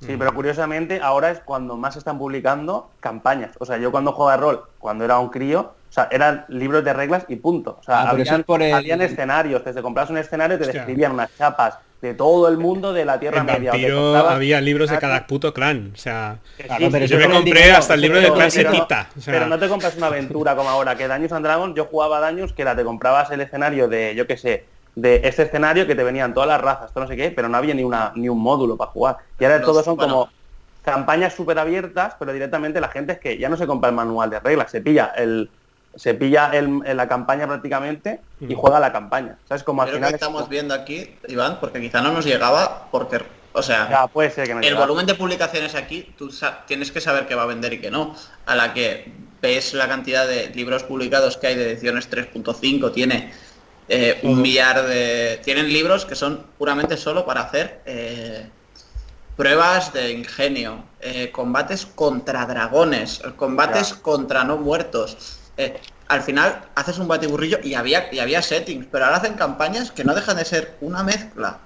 [0.00, 3.50] Sí, pero curiosamente ahora es cuando más están publicando campañas.
[3.58, 6.92] O sea, yo cuando jugaba rol, cuando era un crío, o sea, eran libros de
[6.92, 7.78] reglas y punto.
[7.80, 10.80] O sea, Ah, habían, es por el- habían escenarios, te comprabas un escenario te Hostia.
[10.82, 13.72] describían unas chapas de todo el mundo de la Tierra En Media.
[13.72, 15.90] Vampiro había libros de cada puto clan.
[15.92, 18.70] O sea, Claro, sí, pero yo me compré dinero, hasta el libro de clase pero
[18.72, 18.84] no-.
[18.84, 21.86] O sea, pero no te compras una aventura como ahora, que Daños and Dragons, yo
[21.86, 24.64] jugaba Daños que era, te comprabas el escenario de, yo qué sé,
[25.00, 27.56] de este escenario que te venían todas las razas, todo no sé qué, pero no
[27.56, 29.16] había ni una ni un módulo para jugar.
[29.38, 30.12] Y ahora Los- todos son bueno.
[30.12, 30.30] como
[30.84, 34.30] campañas súper abiertas, pero directamente la gente es que ya no se compra el manual
[34.30, 35.50] de reglas, se pilla el
[35.94, 39.36] se pilla el- en la campaña prácticamente y juega la campaña.
[39.48, 39.64] ¿Sabes?
[39.64, 43.20] Como al Creo final que estamos viendo aquí, Iván, porque quizá no nos llegaba, porque,
[43.52, 46.30] o sea, Ya, puede ser que no el volumen de publicaciones aquí, tú
[46.66, 48.14] tienes que saber qué va a vender y qué no.
[48.46, 49.10] A la que
[49.42, 53.32] ves la cantidad de libros publicados que hay de ediciones 3.5, tiene
[53.88, 55.40] eh, un millar de...
[55.44, 58.48] Tienen libros que son puramente solo para hacer eh,
[59.36, 65.38] pruebas de ingenio, eh, combates contra dragones, combates contra no muertos.
[66.08, 70.04] Al final haces un batiburrillo y había, y había settings, pero ahora hacen campañas que
[70.04, 71.58] no dejan de ser una mezcla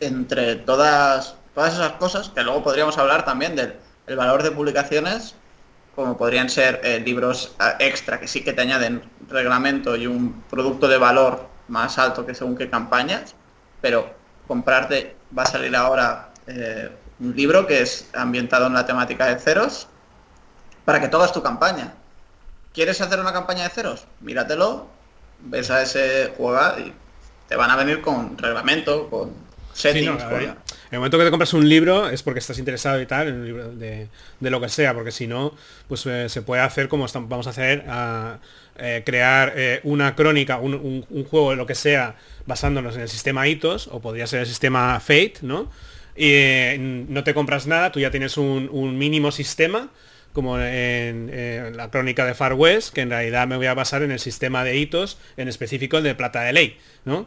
[0.00, 3.76] entre todas, todas esas cosas, que luego podríamos hablar también del
[4.10, 5.36] el valor de publicaciones,
[6.00, 10.42] como podrían ser eh, libros eh, extra que sí que te añaden reglamento y un
[10.48, 13.34] producto de valor más alto que según qué campañas,
[13.82, 14.10] pero
[14.48, 19.38] comprarte va a salir ahora eh, un libro que es ambientado en la temática de
[19.38, 19.88] ceros
[20.86, 21.92] para que hagas tu campaña.
[22.72, 24.06] ¿Quieres hacer una campaña de ceros?
[24.20, 24.86] Míratelo,
[25.40, 26.94] ves a ese juega y
[27.46, 29.34] te van a venir con reglamento, con
[29.74, 30.18] Sí, no,
[30.90, 33.34] en el momento que te compras un libro es porque estás interesado y tal, en
[33.36, 34.08] un libro de,
[34.40, 35.54] de lo que sea, porque si no,
[35.88, 38.38] pues eh, se puede hacer como estam- vamos a hacer, a,
[38.76, 43.08] eh, crear eh, una crónica, un, un- un juego, lo que sea, basándonos en el
[43.08, 45.70] sistema hitos, o podría ser el sistema Fate, ¿no?
[46.16, 49.88] Y no te compras nada, tú ya tienes un, un mínimo sistema,
[50.32, 54.02] como en, en la crónica de Far West, que en realidad me voy a basar
[54.02, 57.26] en el sistema de hitos, en específico el de Plata de Ley, ¿no?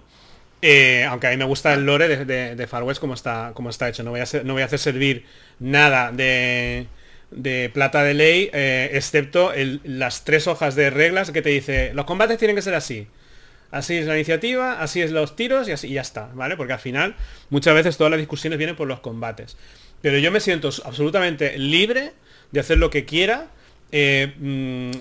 [0.65, 3.89] Eh, aunque a mí me gusta el lore de, Far West como está, como está
[3.89, 4.01] hecho.
[4.01, 5.25] No voy a, hacer, no voy a hacer servir
[5.59, 6.87] nada de,
[7.31, 9.51] de plata de ley, eh, excepto
[9.83, 13.07] las tres hojas de reglas que te dice, los combates tienen que ser así.
[13.71, 16.55] Así es la iniciativa, así es los tiros y así ya está, ¿vale?
[16.55, 17.17] Porque al final
[17.49, 19.57] muchas veces todas las discusiones vienen por los combates.
[20.01, 22.13] Pero yo me siento absolutamente libre
[22.53, 23.47] de hacer lo que quiera
[23.95, 24.91] eh, mm,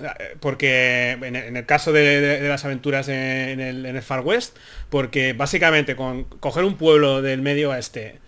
[0.40, 4.02] porque en el, en el caso de, de- de las aventuras en el, en el
[4.02, 4.57] Far West,
[4.90, 8.18] porque básicamente con coger un pueblo del medio oeste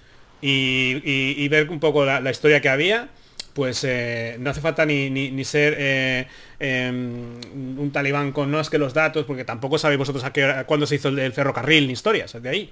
[0.40, 3.08] y, y- y ver un poco la, la historia que había,
[3.52, 6.26] pues eh, no hace falta ni, ni- ni ser eh,
[6.58, 7.36] em,
[7.78, 10.64] un talibán con no es que los datos, porque tampoco sabéis vosotros a qué hora-
[10.64, 12.70] cuándo se hizo el, el ferrocarril ni historias, de ahí.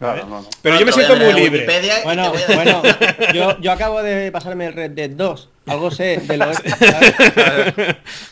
[0.00, 0.20] ¿vale?
[0.22, 0.48] Claro, no, no.
[0.62, 1.66] Pero No, yo me siento muy libre.
[2.04, 2.82] Bueno, bueno,
[3.34, 5.50] yo, yo acabo de pasarme el Red Dead 2.
[5.66, 7.74] Algo sé de lo ¿sabes?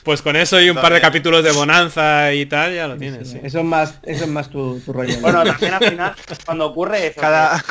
[0.03, 3.31] Pues con eso y un par de capítulos de bonanza y tal, ya lo tienes.
[3.31, 3.41] sí.
[3.43, 5.19] Eso es más, eso es más tu, tu rollo.
[5.21, 6.15] Bueno, también al final,
[6.45, 7.63] cuando ocurre eso, Cada-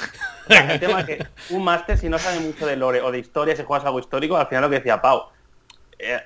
[0.49, 3.55] el tema es que un máster, si no sabe mucho de lore o de historia,
[3.55, 5.25] si juegas algo histórico, al final lo que decía Pau,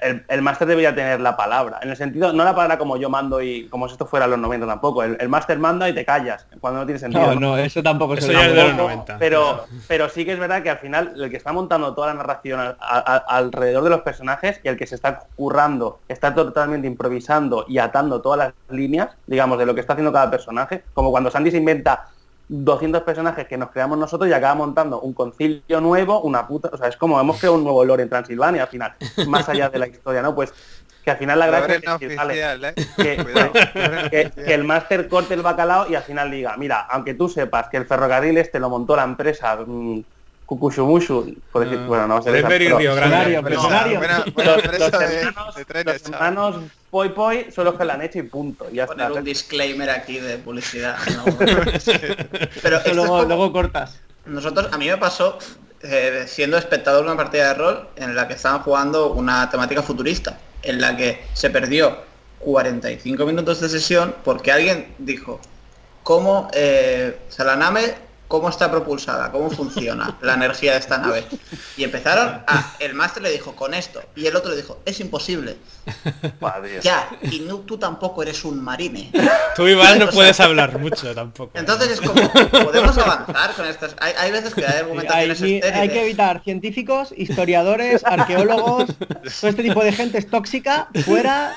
[0.02, 1.80] el, el máster debería tener la palabra.
[1.82, 4.40] En el sentido, no la palabra como yo mando y como si esto fuera los
[4.40, 5.04] 90 tampoco.
[5.04, 7.34] El, el máster manda y te callas, cuando no tiene sentido.
[7.34, 9.18] No, no, eso tampoco Eso ya es de los Tampoco, 90.
[9.20, 12.14] Pero, pero sí que es verdad que al final el que está montando toda la
[12.16, 16.88] narración a- a- alrededor de los personajes y el que se está currando, está totalmente
[16.88, 21.12] improvisando y atando todas las líneas, digamos, de lo que está haciendo cada personaje, como
[21.12, 22.08] cuando Sandy se inventa
[22.48, 26.78] 200 personajes que nos creamos nosotros y acaba montando un concilio nuevo, una puta, o
[26.78, 28.94] sea, es como hemos creado un nuevo lore en Transilvania al final,
[29.28, 30.36] más allá de la historia, ¿no?
[30.36, 30.54] Pues
[31.04, 32.74] que al final la gracia es que, vale, ¿eh?
[32.98, 33.52] que, Cuidado.
[34.10, 37.68] que- que el máster corte el bacalao y al final diga, mira, aunque tú sepas
[37.70, 40.00] que el ferrocarril este lo montó la empresa mm,
[40.48, 42.38] Kukushumushu, por decir, Ah, bueno, no buena
[45.84, 46.56] los, hermanos,
[46.96, 48.68] Poi Poi son los que la han hecho y punto.
[48.72, 49.20] y Ya poner está.
[49.20, 50.96] un disclaimer aquí de publicidad.
[51.18, 51.26] ¿no?
[52.64, 54.00] Pero esto luego, como- luego cortas.
[54.26, 55.38] nosotros, a mí me pasó
[55.82, 59.84] eh, siendo espectador de una partida de rol en la que estaban jugando una temática
[59.84, 61.98] futurista, en la que se perdió
[62.40, 65.42] 45 minutos de sesión porque alguien dijo
[66.02, 67.94] cómo eh, o sea, la nave
[68.28, 71.26] cómo está propulsada, cómo funciona la energía de esta nave.
[71.78, 75.00] Y empezaron a, el máster le dijo con esto y el otro le dijo, es
[75.00, 75.58] imposible.
[76.82, 79.12] Ya, y no, tú tampoco eres un marine.
[79.56, 81.52] Tú igual no puedes hablar mucho tampoco.
[81.58, 83.96] Entonces es como, podemos avanzar con estas.
[84.00, 85.92] Hay, hay veces que hay Hay, argumentaciones hay estériles.
[85.92, 91.54] que evitar científicos, historiadores, arqueólogos, todo este tipo de gente es tóxica, fuera.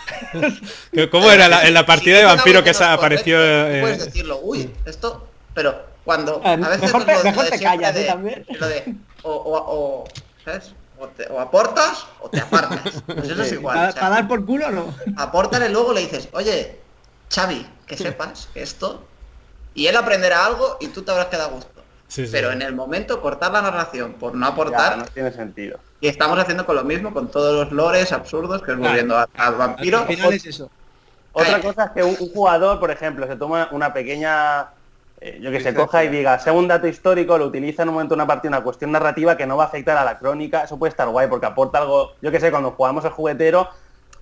[1.11, 3.37] ¿Cómo era la- en la partida Si de vampiro que se apareció?
[3.37, 7.25] tú eh, Puedes decirlo, uy, esto pero cuando Eh, a veces mejor te- lo- lo
[7.25, 7.99] mejor de te siempre callas, ¿eh?
[8.01, 8.47] de- también.
[8.59, 8.95] lo de
[9.25, 10.05] o, o- o-
[10.43, 10.73] ¿sabes?
[10.99, 12.81] O, te- o aportas o te apartas.
[13.07, 13.77] Pues eso es igual.
[13.77, 14.95] ¿Para, o sea, para dar por culo o no?
[15.19, 16.81] apórtale luego le dices, oye,
[17.31, 19.05] Xavi, que sepas que esto.
[19.75, 21.83] Y él aprenderá algo y tú te habrás quedado a gusto.
[22.09, 22.33] Sí, sí.
[22.33, 25.79] Pero en el momento cortar la narración por no Ya, aportar, no tiene sentido.
[26.01, 28.89] y estamos haciendo con lo mismo, con todos los lores absurdos que es Claro.
[28.93, 29.99] volviendo a- al vampiro.
[29.99, 30.71] Al final es eso.
[31.33, 34.69] Otra cosa es que un, un jugador, por ejemplo, se toma una pequeña,
[35.21, 35.85] eh, yo que se Licencia.
[35.87, 38.51] coja y diga, sea un dato histórico, lo utiliza en un momento de una partida,
[38.51, 41.27] una cuestión narrativa que no va a afectar a la crónica, eso puede estar guay
[41.29, 43.69] porque aporta algo, yo que sé, cuando jugamos el juguetero,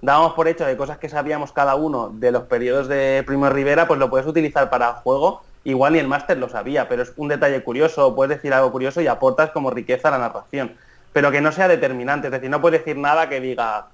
[0.03, 3.87] dábamos por hecho de cosas que sabíamos cada uno de los periodos de Primo Rivera,
[3.89, 7.29] pues lo puedes utilizar para juego, igual ni el máster lo sabía, pero es un
[7.29, 10.77] detalle curioso, puedes decir algo curioso y aportas como riqueza a la narración,
[11.13, 13.87] pero que no sea determinante, es decir, no puedes decir nada que diga,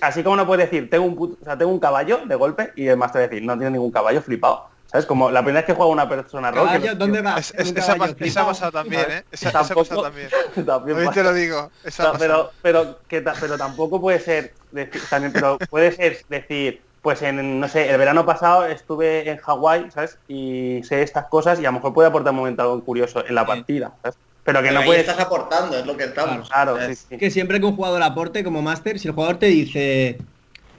[0.00, 2.72] así como no puedes decir, tengo un, put- o sea, tengo un caballo de golpe
[2.76, 4.66] y el máster decir, no tiene ningún caballo, flipado.
[4.90, 5.04] ¿Sabes?
[5.04, 7.38] Como la primera vez que juega una persona que- Caballo, ¿dónde va?
[7.38, 9.24] Es- es- esa, caballo también, ¿eh?
[9.30, 10.28] Esa, Tampoco- pasado también.
[10.64, 11.12] También pasa.
[11.12, 11.70] te lo digo.
[11.84, 15.92] Esa ha No, pero, pero, que ta- pero tampoco puede ser decir, también, pero puede
[15.92, 20.18] ser decir, pues en, no sé, el verano pasado estuve en Hawái, ¿sabes?
[20.26, 23.34] Y sé estas cosas y a lo mejor puede aportar un momento algo curioso en
[23.34, 24.16] la partida, ¿sabes?
[24.42, 26.48] Pero que Pero no ahí puede estás aportando, es lo que estamos.
[26.48, 27.18] Claro, sí, sí.
[27.18, 30.16] Que siempre que un jugador aporte como máster, si el jugador te dice,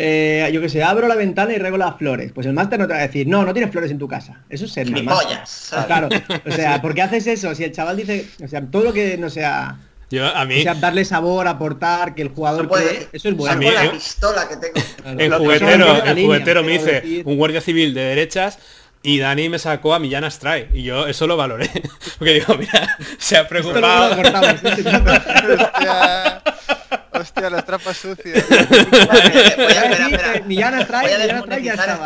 [0.01, 2.87] eh, yo que sé, abro la ventana y rego las flores, pues el máster no
[2.87, 4.41] te va a decir, no, no tienes flores en tu casa.
[4.49, 5.49] Eso es ser pollas.
[5.49, 5.85] ¿sabes?
[5.87, 6.07] Claro,
[6.47, 7.53] o sea, ¿por qué haces eso?
[7.53, 9.75] Si el chaval dice, o sea, todo lo que no sea,
[10.09, 13.27] Yo, a o mí, sea, darle sabor, aportar, que el jugador No puede- cree, eso
[13.29, 13.53] es bueno.
[13.61, 14.73] Saco A mí, la eh, pistola que tengo.
[15.03, 15.19] Claro.
[15.19, 17.23] Eso juguetero, línea, juguetero me decir.
[17.25, 18.57] un guardia civil de derechas
[19.03, 21.69] y Dani me sacó a Millán Astray y yo eso lo valoré.
[22.17, 24.09] Porque digo, mira, se ha preocupado.
[24.09, 24.55] lo cortamos.
[27.19, 28.45] Hostia, las trampas sucias.
[29.57, 30.41] Voy a.
[30.45, 31.99] Millán Voy desmonetizar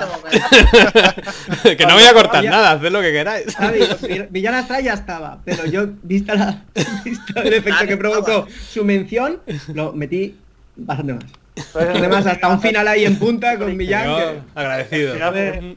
[1.63, 3.45] este que no voy a cortar nada, haced lo que queráis.
[4.31, 6.63] Millán Astray ya estaba, pero yo, vista, la,
[7.05, 9.39] vista el efecto Vale, que provocó su mención,
[9.73, 10.37] lo metí
[10.75, 11.23] bastante más.
[11.55, 14.05] Entonces, Además, hasta un final ahí en punta con Millán.
[14.07, 15.13] Yo, que- agradecido.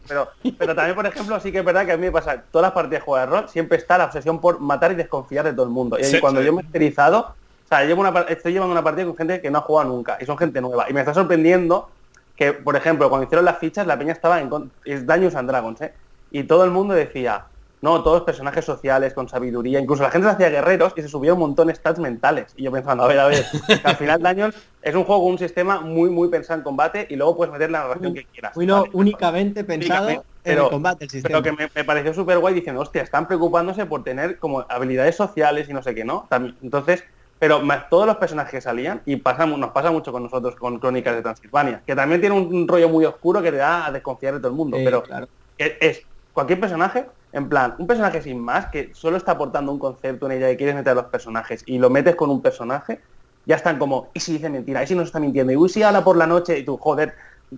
[0.09, 2.63] Pero, pero también, por ejemplo, sí que es verdad que a mí me pasa, todas
[2.69, 5.53] las partidas de juego de rol siempre está la obsesión por matar y desconfiar de
[5.53, 5.99] todo el mundo.
[5.99, 6.47] Y ahí Sí, cuando sí.
[6.47, 7.35] yo me he masterizado,
[7.67, 9.89] o sea, llevo una, par- estoy llevando una partida con gente que no ha jugado
[9.91, 10.87] nunca, y son gente nueva.
[10.89, 11.91] Y me está sorprendiendo
[12.37, 15.81] que, por ejemplo, cuando hicieron las fichas, la peña estaba en es Dungeons and Dragons,
[15.81, 15.93] ¿eh?
[16.31, 17.47] Y todo el mundo decía,
[17.83, 21.33] no, todos personajes sociales, con sabiduría, incluso la gente se hacía guerreros y se subía
[21.35, 22.53] un montón de stats mentales.
[22.57, 23.45] Y yo pensando, a ver, a ver,
[23.85, 27.17] al final Dungeons es un juego con un sistema muy, muy pensado en combate y
[27.17, 28.53] luego puedes meter la narración que quieras.
[28.57, 28.91] Uno Vale.
[28.93, 31.41] únicamente pensado Únicamente, en pero- el combate, el sistema.
[31.41, 35.17] Pero que me, me pareció súper guay diciendo, hostia, están preocupándose por tener como habilidades
[35.17, 36.27] sociales y no sé qué, ¿no?
[36.29, 37.05] También- entonces,
[37.39, 40.79] pero más todos los personajes que salían, y pasa, nos pasa mucho con nosotros con
[40.79, 44.35] Crónicas de Transilvania, que también tiene un, rollo muy oscuro que te da a desconfiar
[44.35, 45.29] de todo el mundo, pero claro.
[45.59, 50.27] es cualquier personaje, en plan, un personaje sin más, que solo está aportando un concepto,
[50.27, 53.01] una idea que quieres meter a los personajes, y lo metes con un personaje,
[53.45, 54.83] ya están como, ¿y si dice mentira?
[54.83, 55.53] ¿Y si nos está mintiendo?
[55.53, 56.59] ¿Y uy, si habla por la noche?
[56.59, 57.15] Y tú, joder,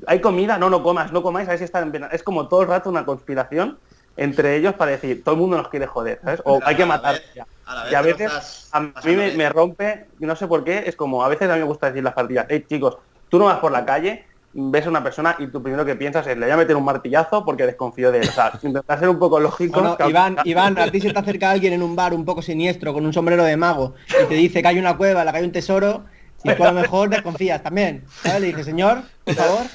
[0.07, 0.59] ¿hay comida?
[0.59, 2.09] No, no comas, no comáis, a ver si están en pena.
[2.13, 3.79] Es como todo el rato una conspiración
[4.19, 6.43] entre ellos para decir, todo el mundo nos quiere joder, ¿sabes?
[6.45, 7.15] O hay que a matar.
[7.15, 7.47] vez- ya.
[7.67, 10.85] a la vez Y a veces estás a mí me, rompe, no sé por qué,
[10.87, 13.47] es como, a veces a mí me gusta decir las partidas, hey chicos, tú no
[13.47, 16.47] vas por la calle, ves a una persona y tú primero que piensas es, le
[16.47, 18.29] voy a meter un martillazo porque desconfío de él.
[18.29, 19.81] O sea, intentar ser un poco lógico.
[19.81, 22.43] No, no, Iván, Iván, a ti se te acerca alguien en un bar un poco
[22.43, 25.39] siniestro con un sombrero de mago y te dice que hay una cueva, la que
[25.39, 26.05] hay un tesoro
[26.43, 28.05] y tú a lo mejor desconfías también.
[28.23, 28.41] ¿sabes?
[28.41, 29.67] Le dices, señor, por favor.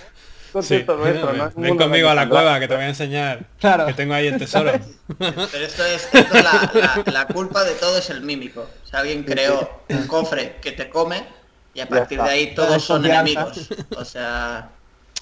[1.55, 3.45] Ven conmigo a la cueva que te voy a enseñar.
[3.59, 3.85] Claro.
[3.87, 4.71] Que tengo ahí el tesoro.
[5.17, 8.61] Pero esto es, esto es la, la- la culpa de todo es el mímico.
[8.83, 11.25] O sea, alguien creó un cofre que te come
[11.73, 13.69] y a partir de ahí todos son enemigos.
[13.97, 14.69] O sea,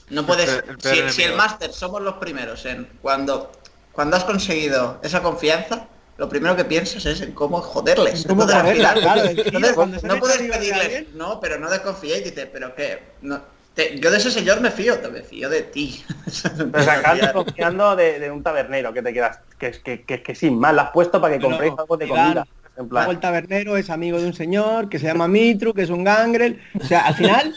[0.10, 0.50] no puedes.
[0.50, 1.38] El el Si, si el enemigo.
[1.38, 3.52] máster somos los primeros en cuando
[3.94, 8.26] cuando has conseguido esa confianza, lo primero que piensas es en cómo joderles.
[8.28, 8.78] ¿Cómo joderles?
[9.02, 13.42] Claro, entonces, no puedes pedirles, no, pero no desconfiéis, dice, pero qué, no,
[13.74, 16.04] te- yo de ese señor me fío, te me fío de ti.
[16.72, 20.36] Pero sacando confiando de, de un tabernero que te quedas, que es que, que, que
[20.36, 22.48] sin más, lo has puesto para que compréis algo de comida.
[22.82, 25.84] En plan, Luego el tabernero es amigo de un señor que se llama Mitru, que
[25.84, 26.62] es un gangrel.
[26.80, 27.56] O sea, al final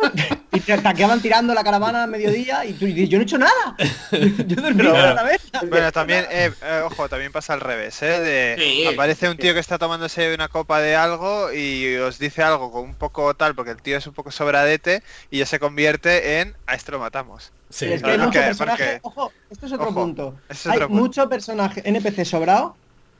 [0.52, 3.38] y te, acaban tirando la caravana a mediodía y tú dices, yo no he hecho
[3.38, 3.76] nada.
[4.12, 5.42] Yo dormido Pero- a la vez.
[5.68, 8.20] Bueno, también, eh, eh, ojo, también pasa al revés, ¿eh?
[8.20, 8.86] De, Sí.
[8.86, 12.84] aparece un tío que está tomándose una copa de algo y os dice algo con
[12.84, 16.54] un poco tal, porque el tío es un poco sobradete y ya se convierte en
[16.66, 17.52] a esto lo matamos.
[17.70, 18.44] Sí, Y es que hay ¿por mucho qué?
[18.46, 19.00] personaje.
[19.02, 20.34] ¿Por Ojo, esto es otro Ojo, punto.
[20.48, 20.88] hay punto.
[20.88, 22.76] mucho personaje NPC sobrado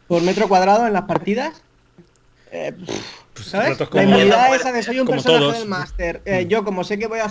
[0.09, 1.63] por metro cuadrado en las partidas.
[2.53, 2.73] Eh,
[3.35, 3.79] Pues ¿Sabes?
[3.93, 5.59] La inmunidad esa de soy un personaje todos.
[5.59, 6.23] del máster.
[6.25, 7.31] eh, yo como sé que voy a...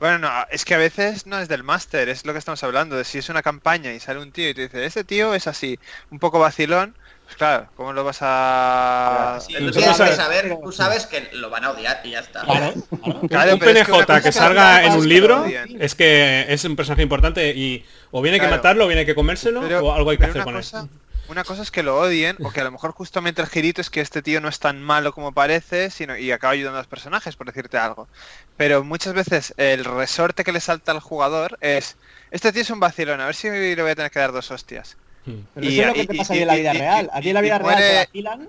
[0.00, 2.96] Bueno, no, es que a veces no es del máster, es lo que estamos hablando,
[2.96, 5.46] de si es una campaña y sale un tío y te dice, este tío es
[5.46, 5.78] así,
[6.10, 9.38] un poco vacilón, pues claro, ¿cómo lo vas a...?
[9.40, 12.42] Sí, tú, sabes, sabes- saber- tú sabes que lo van a odiar y ya está.
[12.42, 13.20] Claro, claro.
[13.28, 16.76] Claro, un es que PNJ que, cosa salga en un libro es que es un
[16.76, 20.26] personaje importante y o viene que matarlo o viene que comérselo o algo hay que
[20.26, 20.64] hacer con él.
[21.28, 23.90] Una cosa es que lo odien, o que a lo mejor justamente el girito es
[23.90, 26.86] que este tío no es tan malo como parece, sino y acaba ayudando a los
[26.86, 28.08] personajes, por decirte algo.
[28.56, 31.96] Pero muchas veces el resorte que le salta al jugador es,
[32.30, 34.50] este tío es un vacilón, a ver si le voy a tener que dar dos
[34.50, 34.96] hostias.
[35.24, 35.40] Hmm.
[35.54, 37.10] Pero Y- eso es lo que y- te pasa y- en la vida y- real.
[37.12, 38.48] y- A ti en la y vida real te vacilan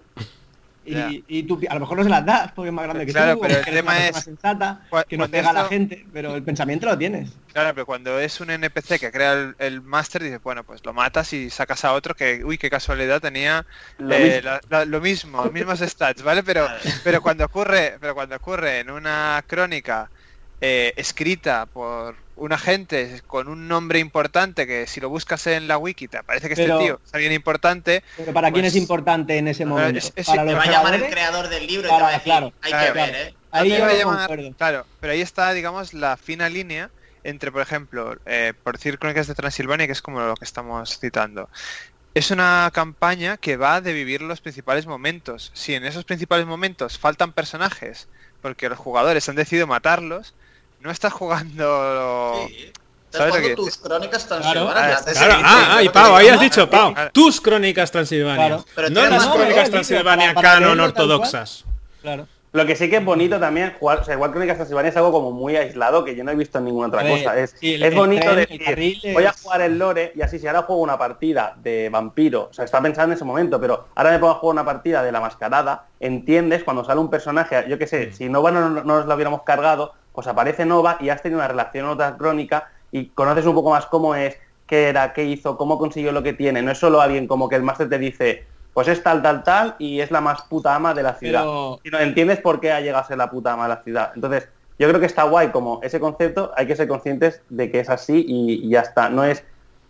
[0.89, 3.11] Y, y tú a lo mejor no se las das porque es más grande que
[3.11, 6.35] Claro, tú, pero el tema es- sensata, cua- que no pega a la gente, pero
[6.35, 7.31] el pensamiento lo tienes.
[7.51, 10.93] Claro, pero cuando es un NPC que crea el, el máster, dices, bueno, pues lo
[10.93, 13.65] matas y sacas a otro que, uy, qué casualidad, tenía
[13.97, 14.49] Lo eh, mismo.
[14.49, 16.43] la- la- lo mismo, los mismos stats, ¿vale?
[16.43, 16.67] Pero,
[17.03, 20.09] pero cuando ocurre, pero cuando ocurre en una crónica
[20.61, 25.77] eh, escrita por un agente con un nombre importante que si lo buscas en la
[25.77, 28.81] wiki te parece que Pero- este tío es alguien importante, Pero para quién Pues- es
[28.81, 29.97] importante en ese momento.
[29.99, 32.03] es- es- para Te los va a llamar el creador del libro y Claro, te
[32.03, 33.23] va a decir, claro, hay claro, que ver, claro.
[33.29, 33.33] ¿eh?
[33.51, 36.89] Ahí no llamar- claro, pero ahí está, digamos, la fina línea
[37.23, 40.99] entre, por ejemplo, eh, por decir Crónicas de Transilvania, que es como lo que estamos
[40.99, 41.49] citando.
[42.13, 45.51] Es una campaña que va de vivir los principales momentos.
[45.53, 48.07] Si en esos principales momentos faltan personajes
[48.41, 50.33] porque los jugadores han decidido matarlos,
[50.81, 52.45] no estás jugando...
[52.47, 52.71] Sí.
[53.09, 55.01] ¿Sabes lo que tus crónicas transilvanas.
[55.03, 56.43] Claro, de ah, ah, y Pau, se ahí has llama.
[56.43, 57.11] dicho, Pau, Claro.
[57.13, 58.47] tus crónicas transilvanias.
[58.47, 58.65] Claro.
[58.75, 61.63] Pero no las crónicas valor, transilvania para- para canon ortodoxas.
[62.01, 62.27] Claro.
[62.51, 65.11] Lo que sí que es bonito también, jugar, o sea, igual Crónicas Transilvania es algo
[65.11, 67.37] como muy aislado que yo no he visto en ninguna otra ver, cosa.
[67.37, 70.63] Es, el- es bonito el decir, voy a jugar el lore y así si ahora
[70.63, 74.19] juego una partida de vampiro, o sea, está pensando en ese momento, pero ahora me
[74.19, 77.85] pongo a jugar una partida de la mascarada, entiendes cuando sale un personaje, yo qué
[77.85, 81.47] sé, si no, no nos lo hubiéramos cargado, pues aparece Nova y has tenido una
[81.47, 85.77] relación otra crónica y conoces un poco más cómo es, qué era, qué hizo, cómo
[85.77, 86.63] consiguió lo que tiene.
[86.63, 89.75] No es solo alguien como que el máster te dice, pues es tal, tal, tal
[89.77, 91.41] y es la más puta ama de la ciudad.
[91.41, 93.83] Pero- Si no entiendes por qué ha llegado a ser la puta ama de la
[93.83, 94.11] ciudad.
[94.15, 94.49] Entonces,
[94.79, 97.89] yo creo que está guay como ese concepto, hay que ser conscientes de que es
[97.91, 99.11] así y, y ya está.
[99.11, 99.43] No es,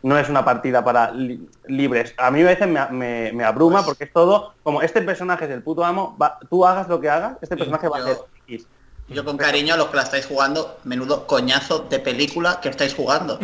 [0.03, 2.13] no es una partida para li- libres.
[2.17, 5.45] A mí a veces me, me- me abruma Pues- porque es todo como este personaje
[5.45, 8.17] es el puto amo, va- tú hagas lo que hagas, este personaje va a ser
[8.49, 8.67] X.
[9.09, 12.93] Yo con cariño a los que la estáis jugando, menudo coñazo de película que estáis
[12.93, 13.39] jugando.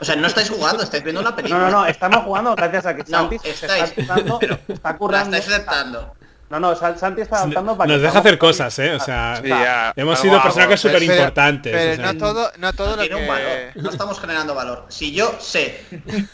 [0.00, 1.58] O sea, no estáis jugando, estáis viendo una No, película.
[1.58, 4.96] no, no, estamos jugando gracias a que No, Santi se está estáis- currando, está La
[4.98, 5.36] currando.
[5.38, 6.14] estáis aceptando.
[6.50, 8.94] No, no, San- Santi está adaptando para Nos que deja hacer cosas, ¿eh?
[8.94, 11.72] O sea, Sí, ya, hemos sido personajes pero- súper importantes.
[11.72, 12.12] Pero, o sea.
[12.12, 13.22] no todo, no todo No lo tiene que...
[13.22, 13.58] un valor.
[13.76, 14.84] No estamos generando valor.
[14.88, 15.84] Si yo sé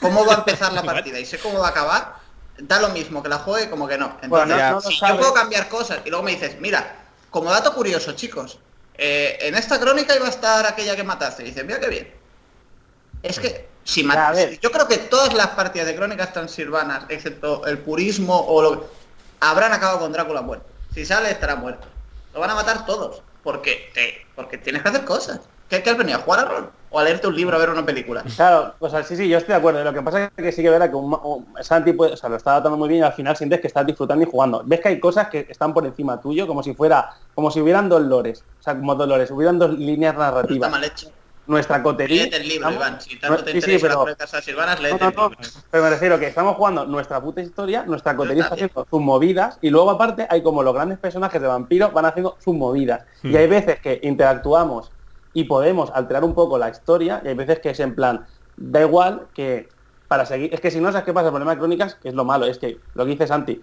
[0.01, 2.15] cómo va a empezar la partida y sé cómo va a acabar,
[2.59, 4.07] da lo mismo que la juegue como que no.
[4.23, 6.97] Entonces, Bueno, no- no si yo puedo cambiar cosas y luego me dices, mira,
[7.31, 8.59] como dato curioso, chicos,
[8.99, 11.43] eh, en esta crónica iba a estar aquella que mataste.
[11.43, 12.15] Y dices, mira qué bien.
[13.23, 14.61] Es que si Ya, a matas, ver.
[14.61, 18.91] yo creo que todas las partidas de crónicas transilvanas, excepto el purismo o lo
[19.41, 20.67] habrán acabado con Drácula muerto.
[20.95, 21.87] Si sale estará muerto.
[22.35, 23.23] Lo van a matar todos.
[23.43, 25.41] Porque, te- porque tienes que hacer cosas.
[25.69, 26.19] ¿Qué, qué has venido?
[26.19, 26.73] ¿A jugar a rol?
[26.95, 28.23] ¿O a leerte un libro a ver una película?
[28.37, 29.83] Claro, o sea, sí, sí, yo estoy de acuerdo.
[29.83, 32.29] Lo que pasa es que sí que verá que un, un- Santi puede- o sea,
[32.29, 34.63] lo está adaptando muy bien y al final sientes que estás disfrutando y jugando.
[34.67, 37.89] Ves que hay cosas que están por encima tuyo, como si fuera, como si hubieran
[37.89, 40.71] dos lores, o sea, como dos lores, hubieran dos líneas Está narrativas.
[40.71, 41.11] mal hecho.
[41.45, 42.23] Nuestra cotería.
[42.23, 42.77] Léete el libro, ¿estamos?
[42.89, 43.01] Iván.
[43.01, 44.07] Si tanto No, te sí, sí, interesa las pero-
[44.81, 45.37] léete No, no, libro.
[45.71, 49.01] pero me refiero que estamos jugando nuestra puta historia, nuestra cotería está está haciendo sus
[49.01, 53.03] movidas y luego aparte hay como los grandes personajes de vampiros van haciendo sus movidas.
[53.23, 53.31] Hmm.
[53.33, 54.93] Y hay veces que interactuamos
[55.33, 58.27] y podemos alterar un poco la historia y hay veces que es en plan,
[58.57, 59.71] da igual que
[60.09, 62.15] para seguir, es que si no sabes qué pasa, el problema de crónicas, que es
[62.15, 63.63] lo malo, es que lo que dice Santi,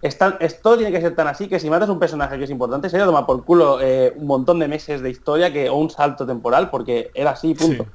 [0.00, 2.50] es tan- esto tiene que ser tan así que si matas un personaje que es
[2.50, 5.74] importante, se le toma por culo eh, un montón de meses de historia que, o
[5.76, 7.84] un salto temporal, porque era así, punto.
[7.84, 7.90] Sí.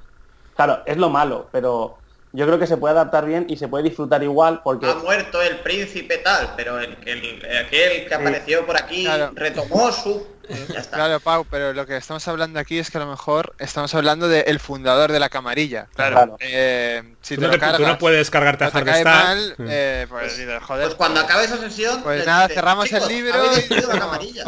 [0.56, 2.02] Claro, es lo malo, pero
[2.32, 4.86] yo creo que se puede adaptar bien y se puede disfrutar igual porque...
[4.86, 9.32] Ha muerto el príncipe tal, pero el, el- aquel que apareció por aquí Claro.
[9.34, 10.28] retomó su...
[10.50, 10.96] Ya está.
[10.98, 14.28] Claro, Pau, pero lo que estamos hablando aquí es que a lo mejor estamos hablando
[14.28, 15.88] del fundador de la camarilla.
[15.96, 16.38] Claro.
[16.40, 19.68] Eh, si Tú te no, tú no puedes cargarte a no Hard mal, Mm.
[19.70, 20.34] eh, pues
[20.64, 22.04] joder, Pues cuando acabe esa sesión...
[22.04, 24.44] Pues nada, cerramos el "Chicos, libro y- la camarilla.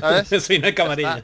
[0.00, 0.28] ¿sabes?
[0.44, 1.22] Soy una camarilla.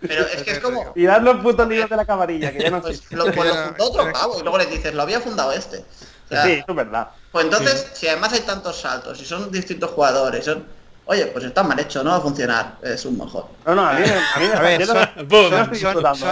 [0.00, 0.92] Pero es que es como...
[0.94, 2.88] Los putos libros de la camarilla, que ya no sé.
[2.88, 5.78] Pues lo, pues lo fundó otro pavo y luego les dices, lo había fundado este.
[5.78, 7.08] O sea, Sí, eso es verdad.
[7.32, 10.64] Pues entonces, si además hay tantos saltos y son distintos jugadores, son...
[11.10, 13.46] Oye, pues está mal hecho, no va a funcionar, es un mejor.
[13.64, 14.96] No, no, a mí, a mí me A ver, son,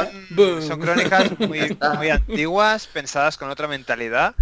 [0.02, 0.62] ¿eh?
[0.68, 4.34] Son crónicas muy, muy antiguas, pensadas con otra mentalidad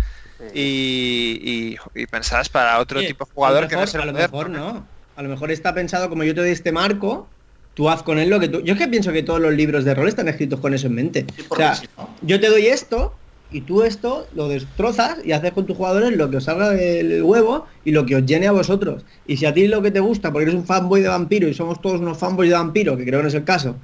[0.53, 4.07] y, y- y pensadas para otro Oye, tipo de jugador que no es el A
[4.07, 4.85] lo moderno, mejor no.
[5.15, 7.29] A lo mejor está pensado como yo te doy este marco
[7.75, 8.61] tú haz con él lo que tú...
[8.63, 10.95] Yo es que pienso que todos los libros de rol están escritos con eso en
[10.97, 11.27] mente.
[11.37, 13.15] Sí, O sea, no- yo te doy esto
[13.51, 17.23] y tú esto lo destrozas y haces con tus jugadores lo que os salga del
[17.23, 19.05] huevo y lo que os llene a vosotros.
[19.27, 21.55] Y si a ti lo que te gusta, porque eres un fanboy de vampiro y
[21.55, 23.77] somos todos unos fanboys de vampiro, que creo que no es el caso,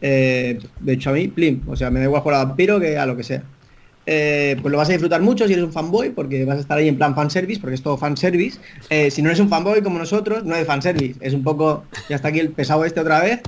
[0.00, 2.96] eh, de hecho a mí, plim, o sea, me da igual jugar a vampiro que
[2.96, 3.42] a lo que sea.
[4.04, 6.76] Eh, pues lo vas a disfrutar mucho si eres un fanboy, porque vas a estar
[6.76, 8.58] ahí en plan fanservice, porque es todo fanservice.
[8.90, 11.14] Eh, si no eres un fanboy como nosotros, no es fanservice.
[11.20, 13.40] Es un poco, ya está aquí el pesado este otra vez,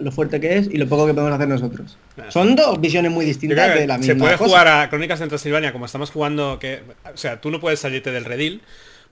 [0.00, 1.98] lo fuerte que es y lo poco que podemos hacer nosotros.
[2.14, 2.30] Claro.
[2.30, 4.48] Son dos visiones muy distintas de la misma se puede cosa.
[4.48, 6.80] jugar a Crónicas de Transilvania como estamos jugando, que,
[7.12, 8.62] o sea, tú no puedes salirte del redil,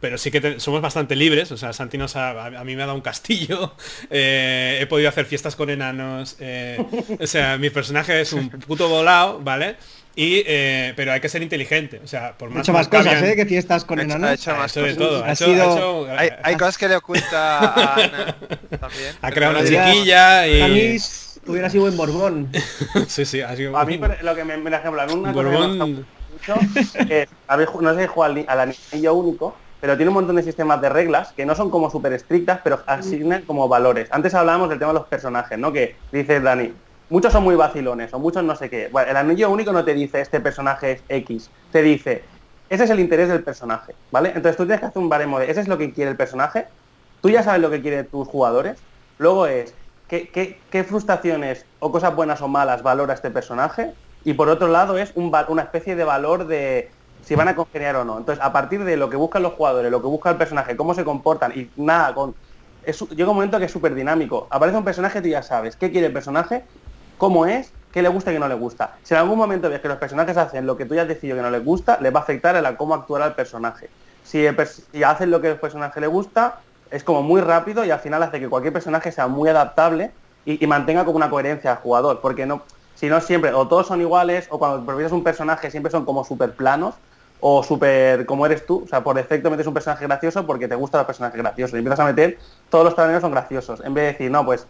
[0.01, 2.77] pero sí que te- somos bastante libres, o sea, Santi nos ha- a, a mí
[2.77, 3.75] me ha dado un castillo,
[4.11, 6.79] eh, he podido hacer fiestas con enanos, eh,
[7.19, 9.77] o sea, mi personaje es un puto volado, ¿vale?
[10.17, 13.07] Y, eh, pero hay que ser inteligente, o sea, por Ha más hecho más cosas,
[13.07, 13.37] Maccabian- ¿eh?
[13.37, 14.31] Que fiestas con Ha hecho- enanos.
[14.31, 15.09] ha hecho ha más hecho de cosas.
[15.09, 18.37] todo, ha Ha hecho- sido- ha hecho- Hay, hay cosas que le oculta a Ana
[18.81, 19.15] también.
[19.21, 20.61] ha creado una Podría- chiquilla y...
[20.61, 22.49] Janis hubiera sido buen Borbón.
[23.09, 23.77] sí, sí, ha sido...
[23.77, 25.87] A mí, lo que me, por ejemplo, a mí una cosa que me Borbón- gusta
[26.57, 30.37] mucho es, habéis ju- no sé si juega al anillo único, pero tiene un montón
[30.37, 34.09] de sistemas de reglas que no son como súper estrictas, pero asignan como valores.
[34.13, 35.73] Antes hablábamos del tema de los personajes, ¿no?
[35.73, 36.73] Que dice Dani,
[37.11, 38.91] muchos son muy vacilones o muchos no sé qué.
[39.09, 42.25] El anillo único no te dice este personaje es X, te dice,
[42.69, 44.29] ese es el interés del personaje, ¿vale?
[44.29, 46.67] Entonces tú tienes que hacer un baremo de, ese es lo que quiere el personaje,
[47.21, 48.79] tú ya sabes lo que quieren tus jugadores,
[49.19, 49.75] luego es,
[50.09, 50.29] ¿qué,
[50.71, 53.93] qué, frustraciones o cosas buenas o malas valora este personaje?
[54.25, 56.91] Y por otro lado es una especie de valor de
[57.23, 58.19] si van a congeniar o no.
[58.19, 60.95] Entonces, a partir de lo que buscan los jugadores, lo que busca el personaje, cómo
[60.95, 62.35] se comportan y nada, con
[63.11, 64.47] llega un momento que es súper dinámico.
[64.51, 66.65] Aparece un personaje, tú ya sabes qué quiere el personaje,
[67.19, 68.97] cómo es, qué le gusta y qué no le gusta.
[69.03, 71.37] Si en algún momento ves que los personajes hacen lo que tú ya has decidido
[71.37, 73.89] que no les gusta, les va a afectar a la cómo actuará el personaje.
[74.25, 74.47] Si,
[75.05, 76.61] hacen lo que el personaje le gusta,
[76.91, 80.11] es como muy rápido y al final hace que cualquier personaje sea muy adaptable
[80.45, 82.21] y, mantenga como una coherencia al jugador.
[82.21, 82.63] Porque no,
[82.95, 86.25] si no siempre, o todos son iguales, o cuando prefieres un personaje siempre son como
[86.25, 86.95] súper planos,
[87.47, 90.75] o súper como eres tú, o sea, por defecto metes un personaje gracioso porque te
[90.75, 92.39] gustan los personajes graciosos y empiezas a meter,
[92.71, 94.67] todos los taberneros son graciosos, en vez de decir, no, pues,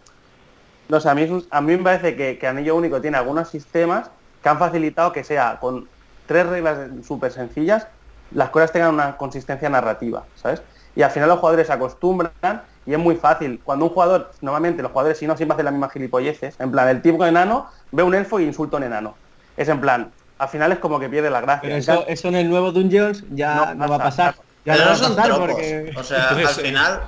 [0.89, 4.09] no sé, a mí, a mí me parece que, que Anillo Único tiene algunos sistemas
[4.43, 5.87] que han facilitado que sea con
[6.27, 7.87] tres reglas súper sencillas,
[8.31, 10.61] las cosas tengan una consistencia narrativa, ¿sabes?
[10.95, 13.59] Y al final los jugadores se acostumbran y es muy fácil.
[13.63, 16.87] Cuando un jugador, normalmente los jugadores si no siempre hacen las mismas gilipolleces, en plan,
[16.87, 19.15] el tipo enano ve un elfo y insulta a un enano.
[19.57, 21.61] Es en plan, al final es como que pierde la gracia.
[21.63, 24.25] Pero En eso, en el nuevo Dungeons ya No no, va a pasa.
[24.31, 24.35] pasar.
[24.65, 25.47] Ya Pero no son pasar tropos.
[25.51, 25.93] porque...
[25.97, 27.01] O sea, Entonces, al final,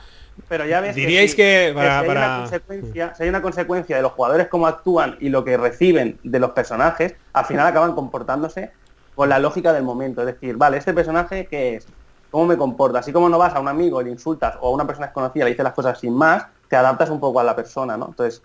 [0.48, 3.30] Pero ya ves que Diríais si- que para- si hay para- una consecuencia, si hay
[3.30, 7.46] una consecuencia de los jugadores cómo actúan y lo que reciben de los personajes, al
[7.46, 8.72] final acaban comportándose
[9.16, 10.22] con la lógica del momento.
[10.22, 11.88] Es decir, vale, este personaje qué es,
[12.30, 13.00] cómo me comporta.
[13.00, 15.46] Así como no vas a un amigo y le insultas o a una persona desconocida
[15.46, 18.08] le dices las cosas sin más, te adaptas un poco a la persona, ¿no?
[18.10, 18.44] Entonces,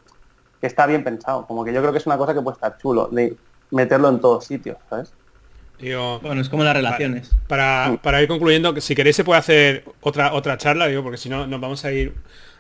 [0.61, 1.47] que está bien pensado.
[1.47, 3.37] Como que yo creo que es una cosa que puede estar chulo de
[3.71, 5.15] meterlo en todos sitios, ¿sabes?
[5.83, 7.31] Digo, Bueno, es como las relaciones.
[7.49, 11.19] Para, para ir concluyendo, que si queréis se puede hacer otra otra charla, digo, porque
[11.19, 12.15] si no nos vamos a ir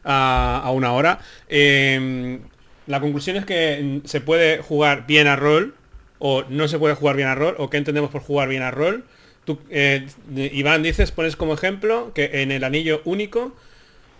[0.04, 1.20] a, a una hora.
[1.48, 2.40] Eh,
[2.86, 5.74] la conclusión es que se puede jugar bien a rol
[6.18, 8.70] o no se puede jugar bien a rol o qué entendemos por jugar bien a
[8.70, 9.04] rol.
[9.44, 13.54] Tú, eh, Iván, dices, pones como ejemplo que en el anillo único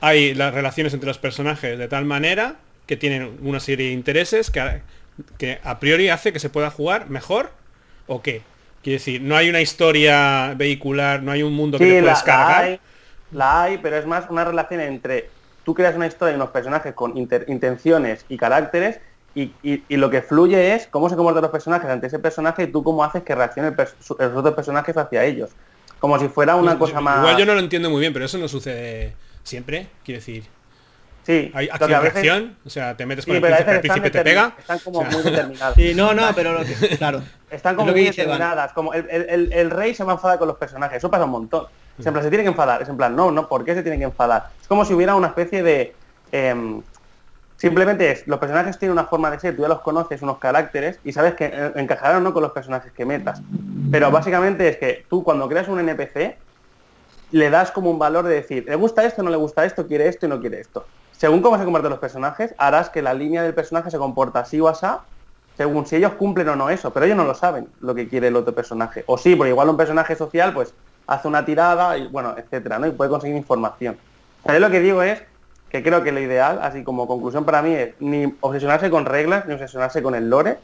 [0.00, 4.50] hay las relaciones entre los personajes de tal manera que tienen una serie de intereses
[4.50, 4.82] que,
[5.38, 7.52] que a priori hace que se pueda jugar mejor
[8.06, 8.42] o qué.
[8.82, 12.02] Quiero decir, no hay una historia vehicular, no hay un mundo que te Sí, la,
[12.02, 12.62] puedes la cargar.
[12.64, 12.80] hay,
[13.30, 15.30] la hay, pero es más una relación entre
[15.64, 18.98] tú creas una historia y unos personajes con inter- intenciones y caracteres
[19.34, 22.64] y, y- y lo que fluye es cómo se comportan los personajes ante ese personaje
[22.64, 25.50] y tú cómo haces que reaccione el pers- su- los otros personajes hacia ellos.
[26.00, 27.18] Como si fuera una cosa más...
[27.18, 29.14] Igual yo no lo entiendo muy bien, pero eso no sucede
[29.44, 29.86] siempre.
[30.04, 30.42] Quiero decir,
[31.24, 33.80] Sí, hay lo que a veces- o sea, te metes sí, con el príncipe, el
[33.80, 34.54] príncipe te pega.
[34.58, 35.74] están como O sea, muy determinadas.
[35.76, 37.22] Sí, no, no, pero lo que, claro.
[37.50, 40.38] Están Es como lo muy determinadas, como el, el- el- rey se va a enfadar
[40.38, 41.66] con los personajes, eso pasa un montón.
[41.98, 43.82] Es en plan, se tiene que enfadar, es en plan, no, no, ¿por qué se
[43.82, 44.48] tiene que enfadar?
[44.60, 45.94] Es como si hubiera una especie de...
[46.32, 46.82] em,
[47.56, 50.98] simplemente es, los personajes tienen una forma de ser, tú ya los conoces, unos caracteres,
[51.04, 53.40] y sabes que encajarán o no con los personajes que metas.
[53.92, 56.36] Pero básicamente es que tú cuando creas un NPC,
[57.30, 60.08] le das como un valor de decir, le gusta esto, no le gusta esto, quiere
[60.08, 60.86] esto y no quiere esto.
[61.22, 64.60] Según cómo se comportan los personajes, harás que la línea del personaje se comporta así
[64.60, 64.86] o así,
[65.56, 68.26] según si ellos cumplen o no eso, pero ellos no lo saben lo que quiere
[68.26, 69.04] el otro personaje.
[69.06, 70.74] O sí, porque igual un personaje social pues
[71.06, 72.88] hace una tirada y bueno, etcétera, ¿no?
[72.88, 73.96] Y puede conseguir información.
[74.42, 75.22] O lo que digo es
[75.70, 79.46] que creo que lo ideal, así como conclusión para mí, es ni obsesionarse con reglas,
[79.46, 80.58] ni obsesionarse con el lore,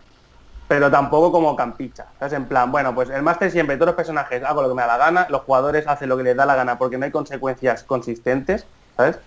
[0.67, 2.07] pero tampoco como campicha.
[2.19, 2.33] ¿sabes?
[2.33, 4.89] En plan, bueno, pues el máster siempre, todos los personajes hago lo que me da
[4.89, 7.85] la gana, los jugadores hacen lo que les da la gana porque no hay consecuencias
[7.85, 9.21] consistentes, ¿sabes?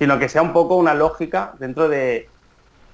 [0.00, 2.28] Sino que sea un poco una lógica dentro de,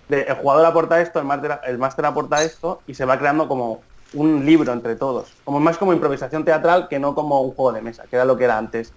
[0.08, 3.46] de el jugador aporta esto, el máster, el máster aporta esto y se va creando
[3.46, 3.80] como
[4.12, 5.32] un libro entre todos.
[5.44, 8.36] Como más como improvisación teatral que no como un juego de mesa, que era lo
[8.36, 8.92] que era antes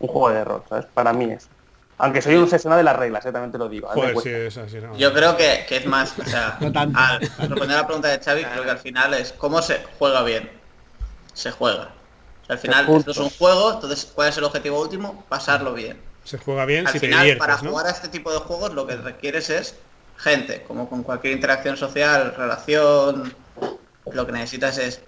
[0.00, 0.86] un juego de rol, ¿sabes?
[0.92, 1.48] Para mí es.
[1.96, 3.30] Aunque soy un obsesionado de las reglas, ¿eh?
[3.30, 3.88] también te lo digo.
[3.88, 4.60] a mí me Joder, sí, cuesta.
[4.62, 4.96] es así, no.
[4.96, 6.98] Yo creo que, que es más, o sea, No tanto.
[6.98, 10.24] al responder a la pregunta de Xavi, creo que al final es cómo se juega
[10.24, 10.50] bien.
[11.34, 11.90] Se juega.
[12.42, 15.24] O sea, al final esto es un juego, entonces ¿cuál es el objetivo último?
[15.28, 16.00] Pasarlo bien.
[16.24, 17.70] Se juega bien Al si te final, diviertes, para ¿no?
[17.70, 19.76] jugar a este tipo de juegos lo que requieres es
[20.16, 23.34] gente, como con cualquier interacción social, relación,
[24.10, 25.00] lo que necesitas es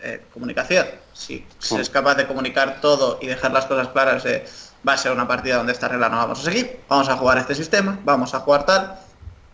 [0.00, 0.86] eh, comunicación.
[1.12, 1.46] Si
[1.78, 4.24] es capaz de comunicar todo y dejar las cosas claras
[4.86, 7.38] va a ser una partida donde esta regla no vamos a seguir, vamos a jugar
[7.38, 8.98] este sistema, vamos a jugar tal,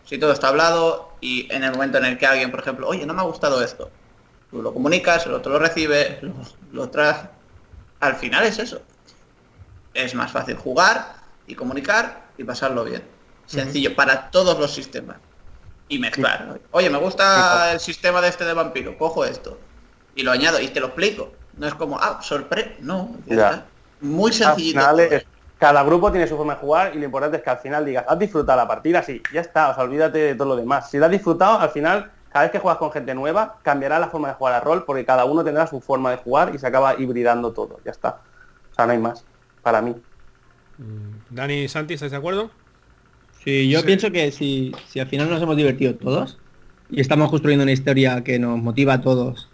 [0.05, 3.05] si todo está hablado y en el momento en el que alguien, por ejemplo, oye,
[3.05, 3.89] no me ha gustado esto,
[4.49, 6.33] tú lo comunicas, el otro lo recibe, lo,
[6.71, 7.15] lo trae,
[7.99, 8.81] al final es eso.
[9.97, 11.15] Es más fácil jugar
[11.47, 13.01] y comunicar y pasarlo bien.
[13.47, 15.17] Sencillo, para todos los sistemas.
[15.89, 16.59] Y mezclar.
[16.71, 19.57] Oye, me gusta el sistema de este de vampiro, cojo esto.
[20.15, 21.31] Y lo añado y te lo explico.
[21.57, 22.71] No es como, ah, sorpresa.
[22.79, 23.65] No, ya.
[24.01, 24.79] Muy Al sencillito.
[24.81, 25.17] final todo.
[25.17, 25.25] es-
[25.57, 28.05] cada grupo tiene su forma de jugar y lo importante es que al final digas,
[28.07, 30.91] has disfrutado la partida, sí, ya está, o sea, olvídate de todo lo demás.
[30.91, 34.09] Si la has disfrutado, al final, cada vez que juegas con gente nueva, cambiará la
[34.09, 36.67] forma de jugar a rol porque cada uno tendrá su forma de jugar y se
[36.67, 38.19] acaba hibridando todo, ya está.
[38.71, 39.23] O sea, no hay más,
[39.67, 39.93] para mí.
[41.29, 42.49] Dani y Santi, ¿estáis de acuerdo?
[43.43, 43.85] Sí, yo Sí.
[43.85, 46.37] pienso que si, si al final nos hemos divertido todos
[46.89, 49.49] y estamos construyendo una historia que nos motiva a todos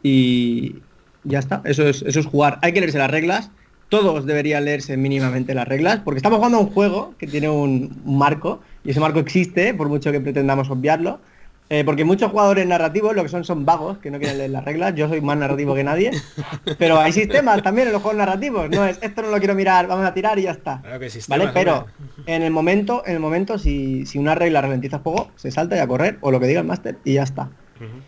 [0.00, 0.76] y
[1.24, 2.60] ya está, eso es, eso es jugar.
[2.62, 3.50] Hay que leerse las reglas,
[3.88, 8.00] todos deberían leerse mínimamente las reglas, porque estamos jugando a un juego que tiene un,
[8.04, 11.18] un marco y ese marco existe, por mucho que pretendamos obviarlo.
[11.70, 14.64] Eh, porque muchos jugadores narrativos lo que son son vagos, que no quieren leer las
[14.64, 14.94] reglas.
[14.94, 16.10] Yo soy más narrativo que nadie.
[16.78, 18.70] Pero hay sistemas también en los juegos narrativos.
[18.70, 20.80] No es esto no lo quiero mirar, vamos a tirar y ya está.
[20.80, 21.50] Claro que sistemas, ¿Vale?
[21.52, 21.86] Pero
[22.26, 25.76] en el momento, en el momento, si, si una regla ralentiza el juego, se salta
[25.76, 27.50] y a correr, o lo que diga el máster, y ya está.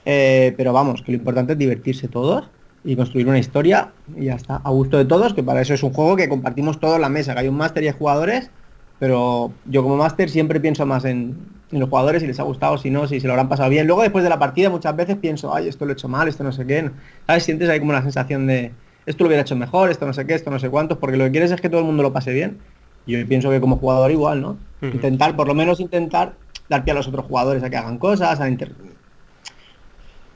[0.04, 2.48] Eh, pero vamos, que lo importante es divertirse todos
[2.82, 5.82] y construir una historia y ya está, a gusto de todos, que para eso es
[5.82, 8.50] un juego que compartimos todos la mesa, que hay un máster y hay jugadores,
[8.98, 11.36] pero yo como máster siempre pienso más en,
[11.72, 13.86] en los jugadores si les ha gustado, si no, si se lo habrán pasado bien.
[13.86, 16.42] Luego después de la partida muchas veces pienso, ay, esto lo he hecho mal, esto
[16.44, 16.90] no sé qué.
[17.26, 17.44] ¿Sabes?
[17.44, 18.72] Sientes ahí como una sensación de,
[19.06, 21.24] esto lo hubiera hecho mejor, esto no sé qué, esto no sé cuántos, porque lo
[21.24, 22.58] que quieres es que todo el mundo lo pase bien.
[23.06, 24.56] Y yo pienso que como jugador igual, ¿no?
[24.94, 26.34] Intentar, por lo menos intentar
[26.68, 28.72] dar pie a los otros jugadores a que hagan cosas, a inter-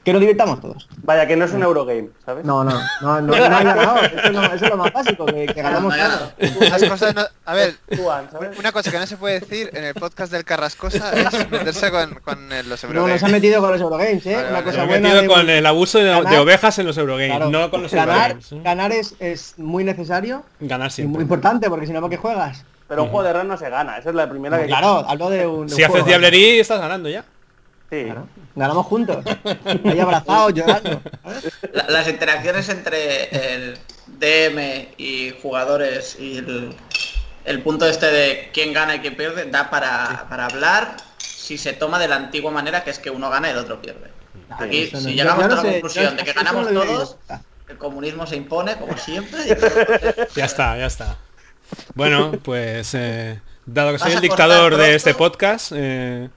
[0.04, 0.88] que nos divirtamos todos.
[1.02, 2.44] Vaya, que no es un Eurogame, ¿sabes?
[2.44, 4.04] No, no, no, no, no hay ganador.
[4.04, 6.70] Eso es, lo, eso es lo más básico, que, que ganamos No, no todos.
[6.70, 7.74] Las cosas no- a ver,
[8.58, 12.14] una cosa que no se puede decir en el podcast del Carrascosa es meterse con,
[12.16, 13.14] con los No, Eurogames.
[13.14, 14.34] nos han metido con los Eurogames, ¿eh?
[14.34, 14.64] Vale, Una vale.
[14.64, 17.50] cosa buena metido de- con el abuso de, de ganar- ovejas en los Eurogames, Claro,
[17.50, 18.52] no con los ganar, Eurogames.
[18.52, 18.60] ¿eh?
[18.62, 21.14] ganar es, es muy necesario Ganar y siempre.
[21.14, 22.64] muy importante, porque si no, ¿por qué juegas?
[22.86, 24.66] Pero un juego de rol no se gana, esa es la primera que...
[24.66, 25.66] Claro, hablo de un...
[25.66, 26.06] de Si un haces juego.
[26.06, 27.24] diablería estás ganando ya.
[27.94, 28.04] Sí.
[28.06, 29.24] Claro, ganamos juntos.
[29.84, 31.00] Ahí abrazados, llorando.
[31.88, 33.78] las interacciones entre el
[34.18, 36.74] DM y jugadores y el,
[37.44, 41.72] el punto este de quién gana y quién pierde da para, para hablar si se
[41.72, 44.10] toma de la antigua manera que es que uno gana y el otro pierde.
[44.50, 46.68] Aquí, no- si yo- llegamos yo no a la sé, conclusión yo- de que ganamos
[46.72, 47.16] todos,
[47.68, 49.40] el comunismo se impone como siempre.
[49.46, 51.16] y- Ya está, ya está.
[51.94, 56.28] Bueno, pues eh, dado que soy ¿Vas el dictador de este podcast, eh,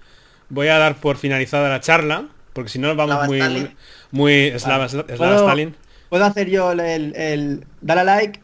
[0.49, 3.75] voy a dar por finalizada la charla, porque si no vamos Slava muy Stalin.
[4.11, 5.75] muy Slava, Slava ¿Puedo, Stalin.
[6.09, 8.39] puedo hacer yo el, el, el- dale a like,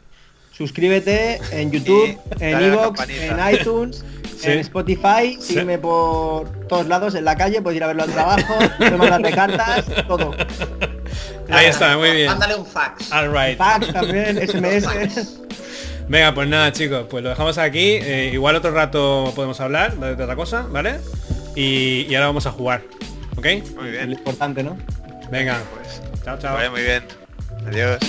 [0.52, 4.06] suscríbete en YouTube, en Evox, en iTunes,
[4.38, 4.52] Sí.
[4.52, 5.54] en Spotify, Sí.
[5.54, 9.32] sígueme por todos lados, en la calle, puedes ir a verlo al trabajo, puedes mandarte
[9.32, 10.36] cartas, todo.
[11.50, 12.28] Ahí está, muy bien.
[12.28, 13.12] Mándale un fax.
[13.14, 13.58] All right.
[13.58, 15.40] Fax también, SMS.
[16.10, 17.94] Venga, pues nada chicos, pues lo dejamos aquí.
[18.02, 21.00] Eh, igual otro rato podemos hablar de otra cosa, ¿vale?
[21.56, 22.82] Y, y ahora vamos a jugar.
[23.36, 23.46] ¿Ok?
[23.76, 24.78] Muy Lo bien, importante, ¿no?
[25.32, 25.62] Venga.
[25.74, 26.56] pues Chao, chao.
[26.56, 27.04] vaya muy bien.
[27.68, 28.00] Adiós.